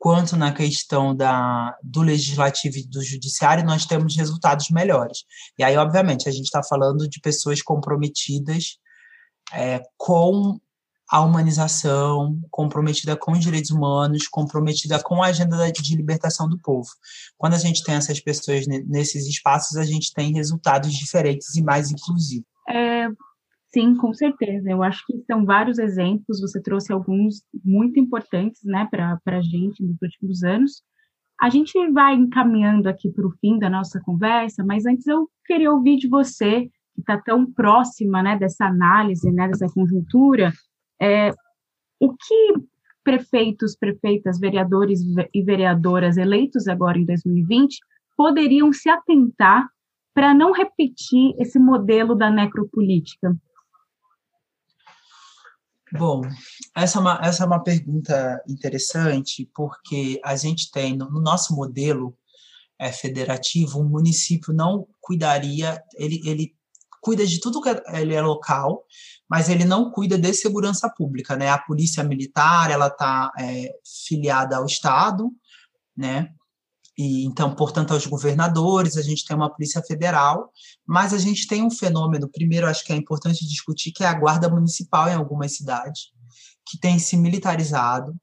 quanto 0.00 0.34
na 0.34 0.50
questão 0.50 1.14
da, 1.14 1.76
do 1.82 2.00
legislativo 2.00 2.78
e 2.78 2.88
do 2.88 3.04
judiciário, 3.04 3.62
nós 3.62 3.84
temos 3.84 4.16
resultados 4.16 4.70
melhores. 4.70 5.24
E 5.58 5.62
aí, 5.62 5.76
obviamente, 5.76 6.26
a 6.26 6.32
gente 6.32 6.46
está 6.46 6.62
falando 6.62 7.06
de 7.06 7.20
pessoas 7.20 7.60
comprometidas 7.60 8.78
é, 9.52 9.82
com 9.98 10.58
a 11.06 11.20
humanização, 11.20 12.40
comprometida 12.50 13.14
com 13.14 13.32
os 13.32 13.40
direitos 13.40 13.70
humanos, 13.70 14.26
comprometida 14.26 15.02
com 15.02 15.22
a 15.22 15.26
agenda 15.26 15.70
de 15.70 15.96
libertação 15.96 16.48
do 16.48 16.58
povo. 16.58 16.88
Quando 17.36 17.52
a 17.52 17.58
gente 17.58 17.84
tem 17.84 17.96
essas 17.96 18.20
pessoas 18.20 18.66
nesses 18.66 19.26
espaços, 19.26 19.76
a 19.76 19.84
gente 19.84 20.14
tem 20.14 20.32
resultados 20.32 20.94
diferentes 20.94 21.56
e 21.56 21.62
mais 21.62 21.90
inclusivos. 21.90 22.46
É, 22.70 23.06
sim, 23.72 23.96
com 23.96 24.12
certeza. 24.12 24.70
Eu 24.70 24.82
acho 24.82 25.04
que 25.06 25.22
são 25.24 25.44
vários 25.44 25.78
exemplos, 25.78 26.40
você 26.40 26.60
trouxe 26.60 26.92
alguns 26.92 27.42
muito 27.64 27.98
importantes 27.98 28.60
né, 28.64 28.86
para 28.90 29.18
a 29.26 29.40
gente 29.40 29.82
nos 29.82 29.96
últimos 30.02 30.42
anos. 30.42 30.82
A 31.40 31.48
gente 31.48 31.72
vai 31.90 32.14
encaminhando 32.14 32.88
aqui 32.88 33.10
para 33.10 33.26
o 33.26 33.32
fim 33.40 33.58
da 33.58 33.70
nossa 33.70 34.00
conversa, 34.00 34.64
mas 34.64 34.84
antes 34.84 35.06
eu 35.06 35.28
queria 35.46 35.72
ouvir 35.72 35.96
de 35.96 36.08
você, 36.08 36.68
que 36.94 37.00
está 37.00 37.18
tão 37.18 37.50
próxima 37.50 38.22
né, 38.22 38.36
dessa 38.36 38.66
análise, 38.66 39.30
né, 39.30 39.48
dessa 39.48 39.66
conjuntura, 39.72 40.52
é, 41.00 41.30
o 41.98 42.14
que 42.14 42.52
prefeitos, 43.02 43.76
prefeitas, 43.76 44.38
vereadores 44.38 45.00
e 45.32 45.42
vereadoras 45.42 46.16
eleitos 46.16 46.68
agora 46.68 46.98
em 46.98 47.04
2020 47.04 47.78
poderiam 48.16 48.72
se 48.72 48.90
atentar 48.90 49.66
para 50.14 50.34
não 50.34 50.52
repetir 50.52 51.34
esse 51.38 51.58
modelo 51.58 52.14
da 52.14 52.30
necropolítica? 52.30 53.34
Bom, 55.92 56.22
essa 56.76 56.98
é, 56.98 57.00
uma, 57.00 57.20
essa 57.22 57.42
é 57.42 57.46
uma 57.46 57.62
pergunta 57.62 58.42
interessante, 58.48 59.50
porque 59.54 60.20
a 60.24 60.36
gente 60.36 60.70
tem, 60.70 60.96
no, 60.96 61.10
no 61.10 61.20
nosso 61.20 61.54
modelo 61.54 62.16
é, 62.78 62.92
federativo, 62.92 63.80
o 63.80 63.88
município 63.88 64.54
não 64.54 64.86
cuidaria, 65.00 65.82
ele, 65.96 66.20
ele 66.24 66.54
cuida 67.00 67.26
de 67.26 67.40
tudo 67.40 67.60
que 67.60 67.68
é, 67.68 67.82
ele 68.00 68.14
é 68.14 68.22
local, 68.22 68.84
mas 69.28 69.48
ele 69.48 69.64
não 69.64 69.90
cuida 69.90 70.18
de 70.18 70.32
segurança 70.32 70.88
pública, 70.88 71.36
né? 71.36 71.50
A 71.50 71.58
polícia 71.58 72.04
militar, 72.04 72.70
ela 72.70 72.86
está 72.86 73.32
é, 73.38 73.72
filiada 74.06 74.56
ao 74.56 74.66
Estado, 74.66 75.30
né? 75.96 76.32
E, 77.00 77.24
então, 77.24 77.54
portanto, 77.54 77.94
aos 77.94 78.04
governadores, 78.04 78.98
a 78.98 79.00
gente 79.00 79.24
tem 79.24 79.34
uma 79.34 79.48
polícia 79.48 79.82
federal, 79.82 80.52
mas 80.86 81.14
a 81.14 81.18
gente 81.18 81.46
tem 81.46 81.62
um 81.62 81.70
fenômeno, 81.70 82.28
primeiro, 82.28 82.66
acho 82.66 82.84
que 82.84 82.92
é 82.92 82.96
importante 82.96 83.48
discutir, 83.48 83.90
que 83.90 84.04
é 84.04 84.06
a 84.06 84.12
guarda 84.12 84.50
municipal 84.50 85.08
em 85.08 85.14
algumas 85.14 85.56
cidades, 85.56 86.12
que 86.66 86.78
tem 86.78 86.98
se 86.98 87.16
militarizado 87.16 88.14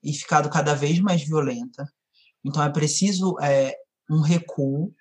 e 0.00 0.12
ficado 0.12 0.48
cada 0.48 0.72
vez 0.72 1.00
mais 1.00 1.24
violenta. 1.24 1.84
Então, 2.44 2.62
é 2.62 2.70
preciso 2.70 3.34
é, 3.40 3.74
um 4.08 4.20
recuo 4.20 4.94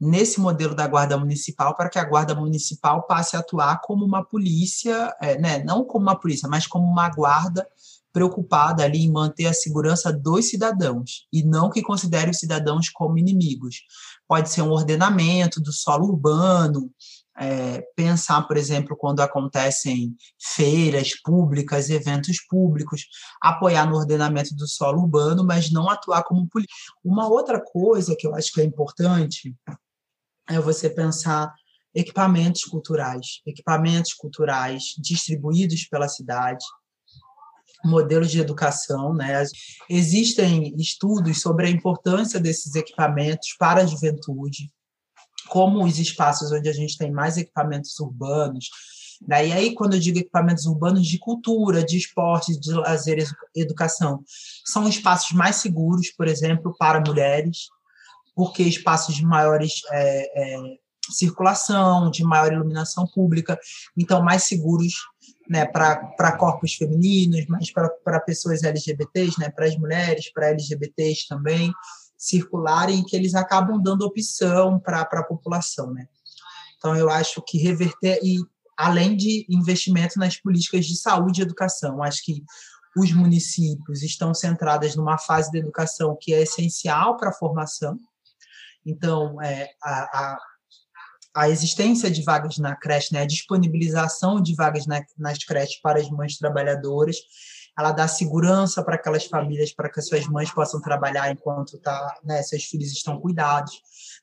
nesse 0.00 0.40
modelo 0.40 0.76
da 0.76 0.86
guarda 0.86 1.18
municipal 1.18 1.74
para 1.74 1.90
que 1.90 1.98
a 1.98 2.04
guarda 2.04 2.36
municipal 2.36 3.04
passe 3.04 3.34
a 3.34 3.40
atuar 3.40 3.80
como 3.80 4.04
uma 4.04 4.24
polícia, 4.24 5.12
é, 5.20 5.36
né, 5.40 5.64
não 5.64 5.84
como 5.84 6.04
uma 6.04 6.20
polícia, 6.20 6.48
mas 6.48 6.68
como 6.68 6.86
uma 6.86 7.08
guarda 7.08 7.66
preocupada 8.12 8.84
ali 8.84 9.04
em 9.04 9.10
manter 9.10 9.46
a 9.46 9.54
segurança 9.54 10.12
dos 10.12 10.48
cidadãos 10.48 11.26
e 11.32 11.42
não 11.42 11.70
que 11.70 11.82
considere 11.82 12.30
os 12.30 12.38
cidadãos 12.38 12.88
como 12.88 13.18
inimigos. 13.18 13.82
Pode 14.28 14.50
ser 14.50 14.62
um 14.62 14.70
ordenamento 14.70 15.60
do 15.60 15.72
solo 15.72 16.06
urbano, 16.06 16.90
é, 17.38 17.80
pensar, 17.96 18.42
por 18.42 18.56
exemplo, 18.56 18.96
quando 18.96 19.20
acontecem 19.20 20.14
feiras 20.38 21.18
públicas, 21.22 21.88
eventos 21.88 22.44
públicos, 22.46 23.06
apoiar 23.40 23.86
no 23.86 23.96
ordenamento 23.96 24.54
do 24.54 24.68
solo 24.68 25.02
urbano, 25.02 25.44
mas 25.44 25.70
não 25.70 25.88
atuar 25.88 26.22
como 26.24 26.48
polícia. 26.48 26.74
Uma 27.02 27.28
outra 27.28 27.60
coisa 27.60 28.14
que 28.18 28.26
eu 28.26 28.34
acho 28.34 28.52
que 28.52 28.60
é 28.60 28.64
importante 28.64 29.54
é 30.48 30.60
você 30.60 30.90
pensar 30.90 31.52
equipamentos 31.94 32.64
culturais, 32.64 33.40
equipamentos 33.46 34.12
culturais 34.14 34.94
distribuídos 34.98 35.86
pela 35.86 36.08
cidade, 36.08 36.64
modelos 37.84 38.30
de 38.30 38.40
educação, 38.40 39.14
né? 39.14 39.42
Existem 39.88 40.74
estudos 40.76 41.40
sobre 41.40 41.66
a 41.66 41.70
importância 41.70 42.38
desses 42.38 42.74
equipamentos 42.74 43.54
para 43.58 43.82
a 43.82 43.86
juventude, 43.86 44.70
como 45.48 45.84
os 45.84 45.98
espaços 45.98 46.52
onde 46.52 46.68
a 46.68 46.72
gente 46.72 46.96
tem 46.96 47.10
mais 47.10 47.36
equipamentos 47.36 47.98
urbanos. 48.00 48.68
Né? 49.26 49.48
E 49.48 49.52
aí, 49.52 49.74
quando 49.74 49.94
eu 49.94 50.00
digo 50.00 50.18
equipamentos 50.18 50.66
urbanos 50.66 51.06
de 51.06 51.18
cultura, 51.18 51.84
de 51.84 51.96
esporte, 51.96 52.58
de 52.58 52.72
lazer, 52.72 53.24
educação, 53.54 54.22
são 54.64 54.88
espaços 54.88 55.32
mais 55.32 55.56
seguros, 55.56 56.10
por 56.10 56.26
exemplo, 56.26 56.74
para 56.78 57.00
mulheres, 57.00 57.68
porque 58.34 58.62
espaços 58.62 59.14
de 59.14 59.24
maiores 59.24 59.82
é, 59.90 60.22
é, 60.34 60.76
circulação, 61.10 62.10
de 62.10 62.24
maior 62.24 62.52
iluminação 62.52 63.06
pública, 63.06 63.58
então 63.96 64.22
mais 64.22 64.44
seguros 64.44 64.94
né, 65.48 65.66
para 65.66 66.36
corpos 66.36 66.74
femininos, 66.74 67.46
mas 67.48 67.72
para 67.72 68.20
pessoas 68.20 68.62
LGBTs, 68.62 69.38
né, 69.38 69.50
para 69.50 69.66
as 69.66 69.76
mulheres, 69.76 70.32
para 70.32 70.50
LGBTs 70.50 71.26
também 71.28 71.72
circularem, 72.16 73.04
que 73.04 73.16
eles 73.16 73.34
acabam 73.34 73.82
dando 73.82 74.06
opção 74.06 74.78
para 74.78 75.00
a 75.00 75.24
população. 75.24 75.92
Né? 75.92 76.06
Então, 76.76 76.94
eu 76.96 77.10
acho 77.10 77.42
que 77.42 77.58
reverter, 77.58 78.20
e 78.22 78.38
além 78.76 79.16
de 79.16 79.44
investimento 79.50 80.18
nas 80.18 80.36
políticas 80.36 80.86
de 80.86 80.96
saúde 80.96 81.40
e 81.40 81.44
educação, 81.44 82.02
acho 82.02 82.24
que 82.24 82.42
os 82.96 83.12
municípios 83.12 84.02
estão 84.02 84.34
centrados 84.34 84.94
numa 84.94 85.18
fase 85.18 85.50
da 85.50 85.58
educação 85.58 86.16
que 86.20 86.32
é 86.32 86.42
essencial 86.42 87.16
para 87.16 87.30
a 87.30 87.34
formação, 87.34 87.98
então, 88.84 89.40
é, 89.40 89.70
a, 89.82 90.38
a, 91.34 91.48
existência 91.48 92.10
de 92.10 92.22
vagas 92.22 92.58
na 92.58 92.76
creche, 92.76 93.12
né, 93.12 93.22
a 93.22 93.26
disponibilização 93.26 94.40
de 94.40 94.54
vagas 94.54 94.86
na, 94.86 95.02
nas 95.16 95.38
creches 95.44 95.80
para 95.80 95.98
as 95.98 96.08
mães 96.10 96.36
trabalhadoras, 96.38 97.16
ela 97.78 97.92
dá 97.92 98.06
segurança 98.06 98.84
para 98.84 98.96
aquelas 98.96 99.24
famílias, 99.24 99.72
para 99.72 99.90
que 99.90 99.98
as 99.98 100.06
suas 100.06 100.26
mães 100.26 100.52
possam 100.52 100.80
trabalhar 100.80 101.30
enquanto 101.30 101.78
tá, 101.78 102.20
né, 102.22 102.42
seus 102.42 102.64
filhos 102.64 102.92
estão 102.92 103.18
cuidados. 103.18 103.80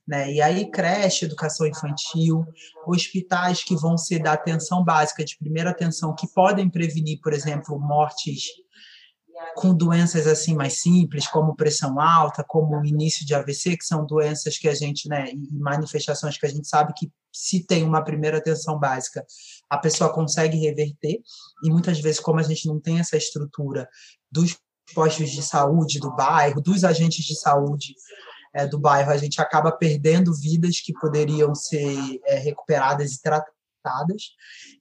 Né? 0.07 0.33
E 0.33 0.41
aí, 0.41 0.69
creche, 0.69 1.25
educação 1.25 1.65
infantil, 1.65 2.45
hospitais 2.85 3.63
que 3.63 3.75
vão 3.75 3.97
ser 3.97 4.19
da 4.19 4.33
atenção 4.33 4.83
básica, 4.83 5.25
de 5.25 5.37
primeira 5.37 5.71
atenção, 5.71 6.15
que 6.15 6.27
podem 6.27 6.69
prevenir, 6.69 7.19
por 7.21 7.33
exemplo, 7.33 7.79
mortes 7.79 8.49
com 9.55 9.73
doenças 9.73 10.27
assim 10.27 10.55
mais 10.55 10.81
simples, 10.81 11.27
como 11.27 11.55
pressão 11.55 11.99
alta, 11.99 12.43
como 12.47 12.85
início 12.85 13.25
de 13.25 13.33
AVC, 13.33 13.77
que 13.77 13.85
são 13.85 14.05
doenças 14.05 14.57
que 14.57 14.67
a 14.67 14.73
gente, 14.73 15.07
né, 15.07 15.31
e 15.31 15.57
manifestações 15.57 16.37
que 16.37 16.45
a 16.45 16.49
gente 16.49 16.67
sabe 16.67 16.93
que 16.95 17.11
se 17.31 17.63
tem 17.65 17.83
uma 17.83 18.03
primeira 18.03 18.37
atenção 18.37 18.79
básica, 18.79 19.25
a 19.69 19.77
pessoa 19.77 20.13
consegue 20.13 20.57
reverter, 20.57 21.19
e 21.63 21.69
muitas 21.69 21.99
vezes, 21.99 22.19
como 22.19 22.39
a 22.39 22.43
gente 22.43 22.67
não 22.67 22.79
tem 22.79 22.99
essa 22.99 23.17
estrutura 23.17 23.87
dos 24.31 24.57
postos 24.93 25.29
de 25.29 25.43
saúde 25.43 25.99
do 25.99 26.15
bairro, 26.15 26.61
dos 26.61 26.83
agentes 26.83 27.23
de 27.23 27.39
saúde 27.39 27.93
é, 28.53 28.65
do 28.65 28.79
bairro, 28.79 29.11
a 29.11 29.17
gente 29.17 29.39
acaba 29.39 29.71
perdendo 29.71 30.33
vidas 30.33 30.79
que 30.79 30.93
poderiam 30.93 31.53
ser 31.53 32.19
é, 32.25 32.39
recuperadas 32.39 33.13
e 33.13 33.21
tratadas 33.21 33.58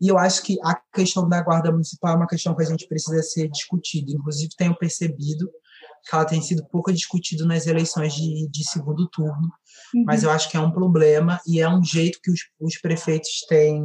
e 0.01 0.09
eu 0.09 0.19
acho 0.19 0.43
que 0.43 0.59
a 0.65 0.75
questão 0.93 1.29
da 1.29 1.43
guarda 1.43 1.71
municipal 1.71 2.13
é 2.13 2.17
uma 2.17 2.27
questão 2.27 2.55
que 2.55 2.63
a 2.63 2.67
gente 2.67 2.87
precisa 2.87 3.23
ser 3.23 3.49
discutida. 3.49 4.13
Inclusive, 4.13 4.51
tenho 4.57 4.77
percebido 4.77 5.51
que 6.05 6.15
ela 6.15 6.25
tem 6.25 6.41
sido 6.41 6.67
pouco 6.67 6.93
discutida 6.93 7.45
nas 7.45 7.67
eleições 7.67 8.15
de, 8.15 8.49
de 8.49 8.69
segundo 8.69 9.09
turno, 9.09 9.51
uhum. 9.95 10.05
mas 10.05 10.23
eu 10.23 10.31
acho 10.31 10.49
que 10.51 10.57
é 10.57 10.61
um 10.61 10.71
problema 10.71 11.41
e 11.47 11.61
é 11.61 11.69
um 11.69 11.83
jeito 11.83 12.19
que 12.23 12.31
os, 12.31 12.41
os 12.61 12.79
prefeitos 12.81 13.45
têm 13.49 13.85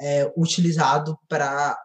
é, 0.00 0.32
utilizado 0.36 1.18
para 1.28 1.76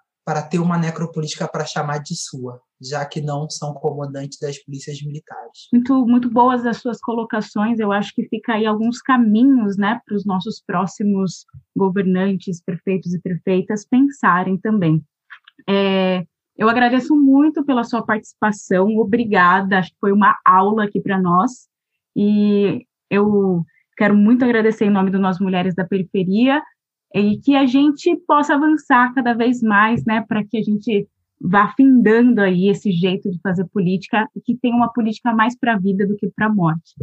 ter 0.50 0.60
uma 0.60 0.78
necropolítica 0.78 1.48
para 1.48 1.66
chamar 1.66 2.00
de 2.00 2.16
sua 2.16 2.62
já 2.82 3.06
que 3.06 3.22
não 3.22 3.50
são 3.50 3.74
comandantes 3.74 4.40
das 4.40 4.58
polícias 4.64 5.02
militares. 5.02 5.68
Muito, 5.72 6.06
muito 6.08 6.30
boas 6.30 6.66
as 6.66 6.78
suas 6.78 7.00
colocações. 7.00 7.80
Eu 7.80 7.92
acho 7.92 8.14
que 8.16 8.28
fica 8.28 8.54
aí 8.54 8.66
alguns 8.66 9.00
caminhos, 9.02 9.78
né, 9.78 10.02
para 10.06 10.16
os 10.16 10.26
nossos 10.26 10.62
próximos 10.66 11.46
governantes, 11.76 12.62
prefeitos 12.64 13.14
e 13.14 13.22
prefeitas 13.22 13.86
pensarem 13.86 14.58
também. 14.58 15.04
É, 15.70 16.26
eu 16.58 16.70
agradeço 16.70 17.16
muito 17.16 17.64
pela 17.64 17.84
sua 17.84 18.04
participação. 18.04 18.88
Obrigada. 18.98 19.80
Acho 19.80 19.92
que 19.92 20.00
foi 20.00 20.12
uma 20.12 20.36
aula 20.44 20.86
aqui 20.86 21.00
para 21.00 21.20
nós. 21.20 21.68
E 22.16 22.86
eu 23.10 23.64
quero 23.96 24.16
muito 24.16 24.44
agradecer 24.44 24.86
em 24.86 24.90
nome 24.92 25.12
do 25.12 25.20
Nós 25.20 25.40
Mulheres 25.40 25.76
da 25.76 25.86
Periferia 25.86 26.62
e 27.14 27.38
que 27.38 27.56
a 27.56 27.66
gente 27.66 28.16
possa 28.28 28.56
avançar 28.56 29.14
cada 29.14 29.34
vez 29.34 29.62
mais, 29.62 30.04
né, 30.06 30.24
para 30.28 30.44
que 30.44 30.58
a 30.58 30.62
gente 30.64 31.08
vá 31.44 31.74
findando 31.76 32.42
aí 32.42 32.70
esse 32.70 32.92
jeito 32.92 33.30
de 33.30 33.40
fazer 33.42 33.66
política 33.66 34.30
que 34.46 34.56
tenha 34.56 34.76
uma 34.76 34.94
política 34.94 35.34
mais 35.34 35.58
para 35.58 35.74
a 35.74 35.80
vida 35.80 36.06
do 36.06 36.16
que 36.16 36.30
para 36.30 36.46
a 36.46 36.54
morte. 36.54 36.94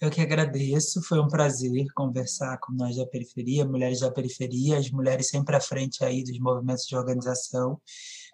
Eu 0.00 0.10
que 0.10 0.20
agradeço, 0.20 1.02
foi 1.02 1.18
um 1.18 1.26
prazer 1.26 1.84
conversar 1.94 2.56
com 2.58 2.72
nós 2.72 2.96
da 2.96 3.04
periferia, 3.04 3.64
mulheres 3.64 4.00
da 4.00 4.12
periferia, 4.12 4.78
as 4.78 4.90
mulheres 4.92 5.28
sempre 5.28 5.56
à 5.56 5.60
frente 5.60 6.04
aí 6.04 6.22
dos 6.22 6.38
movimentos 6.38 6.86
de 6.86 6.96
organização. 6.96 7.80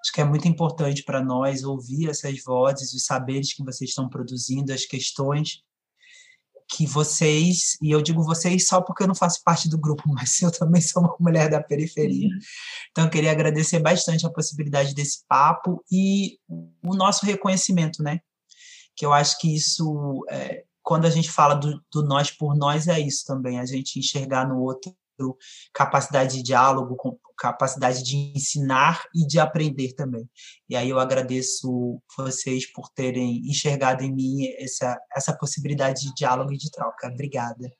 Acho 0.02 0.12
que 0.12 0.20
é 0.20 0.24
muito 0.24 0.46
importante 0.46 1.02
para 1.02 1.24
nós 1.24 1.64
ouvir 1.64 2.10
essas 2.10 2.42
vozes, 2.44 2.92
os 2.92 3.06
saberes 3.06 3.54
que 3.54 3.64
vocês 3.64 3.90
estão 3.90 4.10
produzindo, 4.10 4.74
as 4.74 4.84
questões 4.84 5.62
que 6.68 6.86
vocês, 6.86 7.76
e 7.82 7.90
eu 7.90 8.00
digo 8.00 8.22
vocês 8.22 8.66
só 8.66 8.80
porque 8.80 9.02
eu 9.02 9.06
não 9.06 9.14
faço 9.14 9.42
parte 9.44 9.68
do 9.68 9.78
grupo, 9.78 10.02
mas 10.12 10.40
eu 10.42 10.50
também 10.50 10.80
sou 10.80 11.02
uma 11.02 11.16
mulher 11.20 11.50
da 11.50 11.62
periferia. 11.62 12.28
Então, 12.90 13.04
eu 13.04 13.10
queria 13.10 13.30
agradecer 13.30 13.78
bastante 13.80 14.26
a 14.26 14.30
possibilidade 14.30 14.94
desse 14.94 15.24
papo 15.28 15.84
e 15.90 16.38
o 16.48 16.94
nosso 16.94 17.26
reconhecimento, 17.26 18.02
né? 18.02 18.20
Que 18.96 19.04
eu 19.04 19.12
acho 19.12 19.38
que 19.38 19.54
isso, 19.54 20.24
é, 20.30 20.64
quando 20.82 21.06
a 21.06 21.10
gente 21.10 21.30
fala 21.30 21.54
do, 21.54 21.82
do 21.92 22.02
nós 22.02 22.30
por 22.30 22.56
nós, 22.56 22.88
é 22.88 22.98
isso 22.98 23.24
também, 23.26 23.58
a 23.58 23.66
gente 23.66 23.98
enxergar 23.98 24.48
no 24.48 24.60
outro 24.60 24.94
capacidade 25.72 26.36
de 26.36 26.42
diálogo, 26.42 26.96
capacidade 27.36 28.02
de 28.02 28.32
ensinar 28.36 29.02
e 29.14 29.26
de 29.26 29.38
aprender 29.38 29.94
também. 29.94 30.28
E 30.68 30.76
aí 30.76 30.90
eu 30.90 30.98
agradeço 30.98 32.00
vocês 32.16 32.70
por 32.72 32.88
terem 32.90 33.38
enxergado 33.48 34.02
em 34.04 34.12
mim 34.12 34.46
essa, 34.58 34.98
essa 35.16 35.36
possibilidade 35.36 36.02
de 36.02 36.14
diálogo 36.14 36.52
e 36.52 36.58
de 36.58 36.70
troca. 36.70 37.08
Obrigada. 37.08 37.70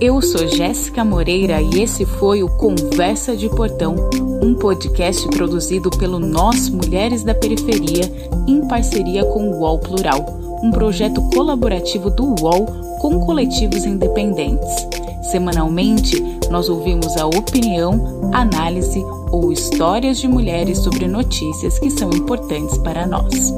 Eu 0.00 0.22
sou 0.22 0.46
Jéssica 0.46 1.04
Moreira 1.04 1.60
e 1.60 1.82
esse 1.82 2.06
foi 2.06 2.40
o 2.40 2.56
Conversa 2.56 3.36
de 3.36 3.48
Portão, 3.48 3.96
um 4.40 4.54
podcast 4.54 5.26
produzido 5.28 5.90
pelo 5.90 6.20
Nós 6.20 6.68
Mulheres 6.68 7.24
da 7.24 7.34
Periferia 7.34 8.04
em 8.46 8.66
parceria 8.68 9.24
com 9.24 9.50
o 9.50 9.58
UOL 9.58 9.80
Plural, 9.80 10.24
um 10.62 10.70
projeto 10.70 11.22
colaborativo 11.34 12.10
do 12.10 12.34
UOL 12.40 12.66
com 13.00 13.20
coletivos 13.20 13.84
independentes. 13.84 14.86
Semanalmente, 15.30 16.20
nós 16.50 16.68
ouvimos 16.68 17.16
a 17.16 17.26
opinião, 17.26 18.30
análise 18.32 19.04
ou 19.30 19.52
histórias 19.52 20.18
de 20.18 20.26
mulheres 20.26 20.78
sobre 20.78 21.06
notícias 21.06 21.78
que 21.78 21.90
são 21.90 22.10
importantes 22.10 22.78
para 22.78 23.06
nós. 23.06 23.52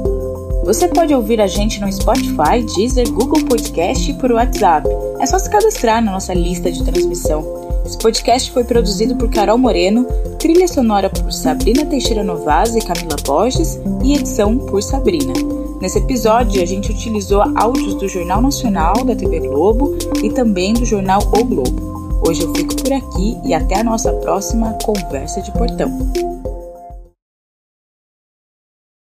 Você 0.63 0.87
pode 0.87 1.13
ouvir 1.13 1.41
a 1.41 1.47
gente 1.47 1.81
no 1.81 1.91
Spotify, 1.91 2.63
Deezer, 2.75 3.09
Google 3.11 3.43
Podcast 3.45 4.09
e 4.09 4.13
por 4.13 4.31
WhatsApp. 4.31 4.87
É 5.19 5.25
só 5.25 5.39
se 5.39 5.49
cadastrar 5.49 6.03
na 6.03 6.11
nossa 6.11 6.33
lista 6.33 6.71
de 6.71 6.83
transmissão. 6.83 7.43
Esse 7.85 7.97
podcast 7.97 8.51
foi 8.51 8.63
produzido 8.63 9.15
por 9.15 9.29
Carol 9.29 9.57
Moreno, 9.57 10.05
trilha 10.37 10.67
sonora 10.67 11.09
por 11.09 11.31
Sabrina 11.31 11.85
Teixeira 11.85 12.23
Novaz 12.23 12.75
e 12.75 12.81
Camila 12.81 13.15
Borges 13.25 13.79
e 14.03 14.13
edição 14.13 14.57
por 14.57 14.83
Sabrina. 14.83 15.60
Nesse 15.81 15.97
episódio, 15.97 16.61
a 16.61 16.65
gente 16.65 16.91
utilizou 16.91 17.41
áudios 17.55 17.95
do 17.95 18.07
Jornal 18.07 18.39
Nacional 18.39 19.03
da 19.03 19.15
TV 19.15 19.39
Globo 19.39 19.97
e 20.21 20.29
também 20.29 20.73
do 20.73 20.85
jornal 20.85 21.21
O 21.33 21.43
Globo. 21.43 22.21
Hoje 22.23 22.43
eu 22.43 22.53
fico 22.53 22.75
por 22.75 22.93
aqui 22.93 23.35
e 23.43 23.51
até 23.51 23.79
a 23.79 23.83
nossa 23.83 24.13
próxima 24.13 24.77
Conversa 24.85 25.41
de 25.41 25.51
Portão. 25.51 25.89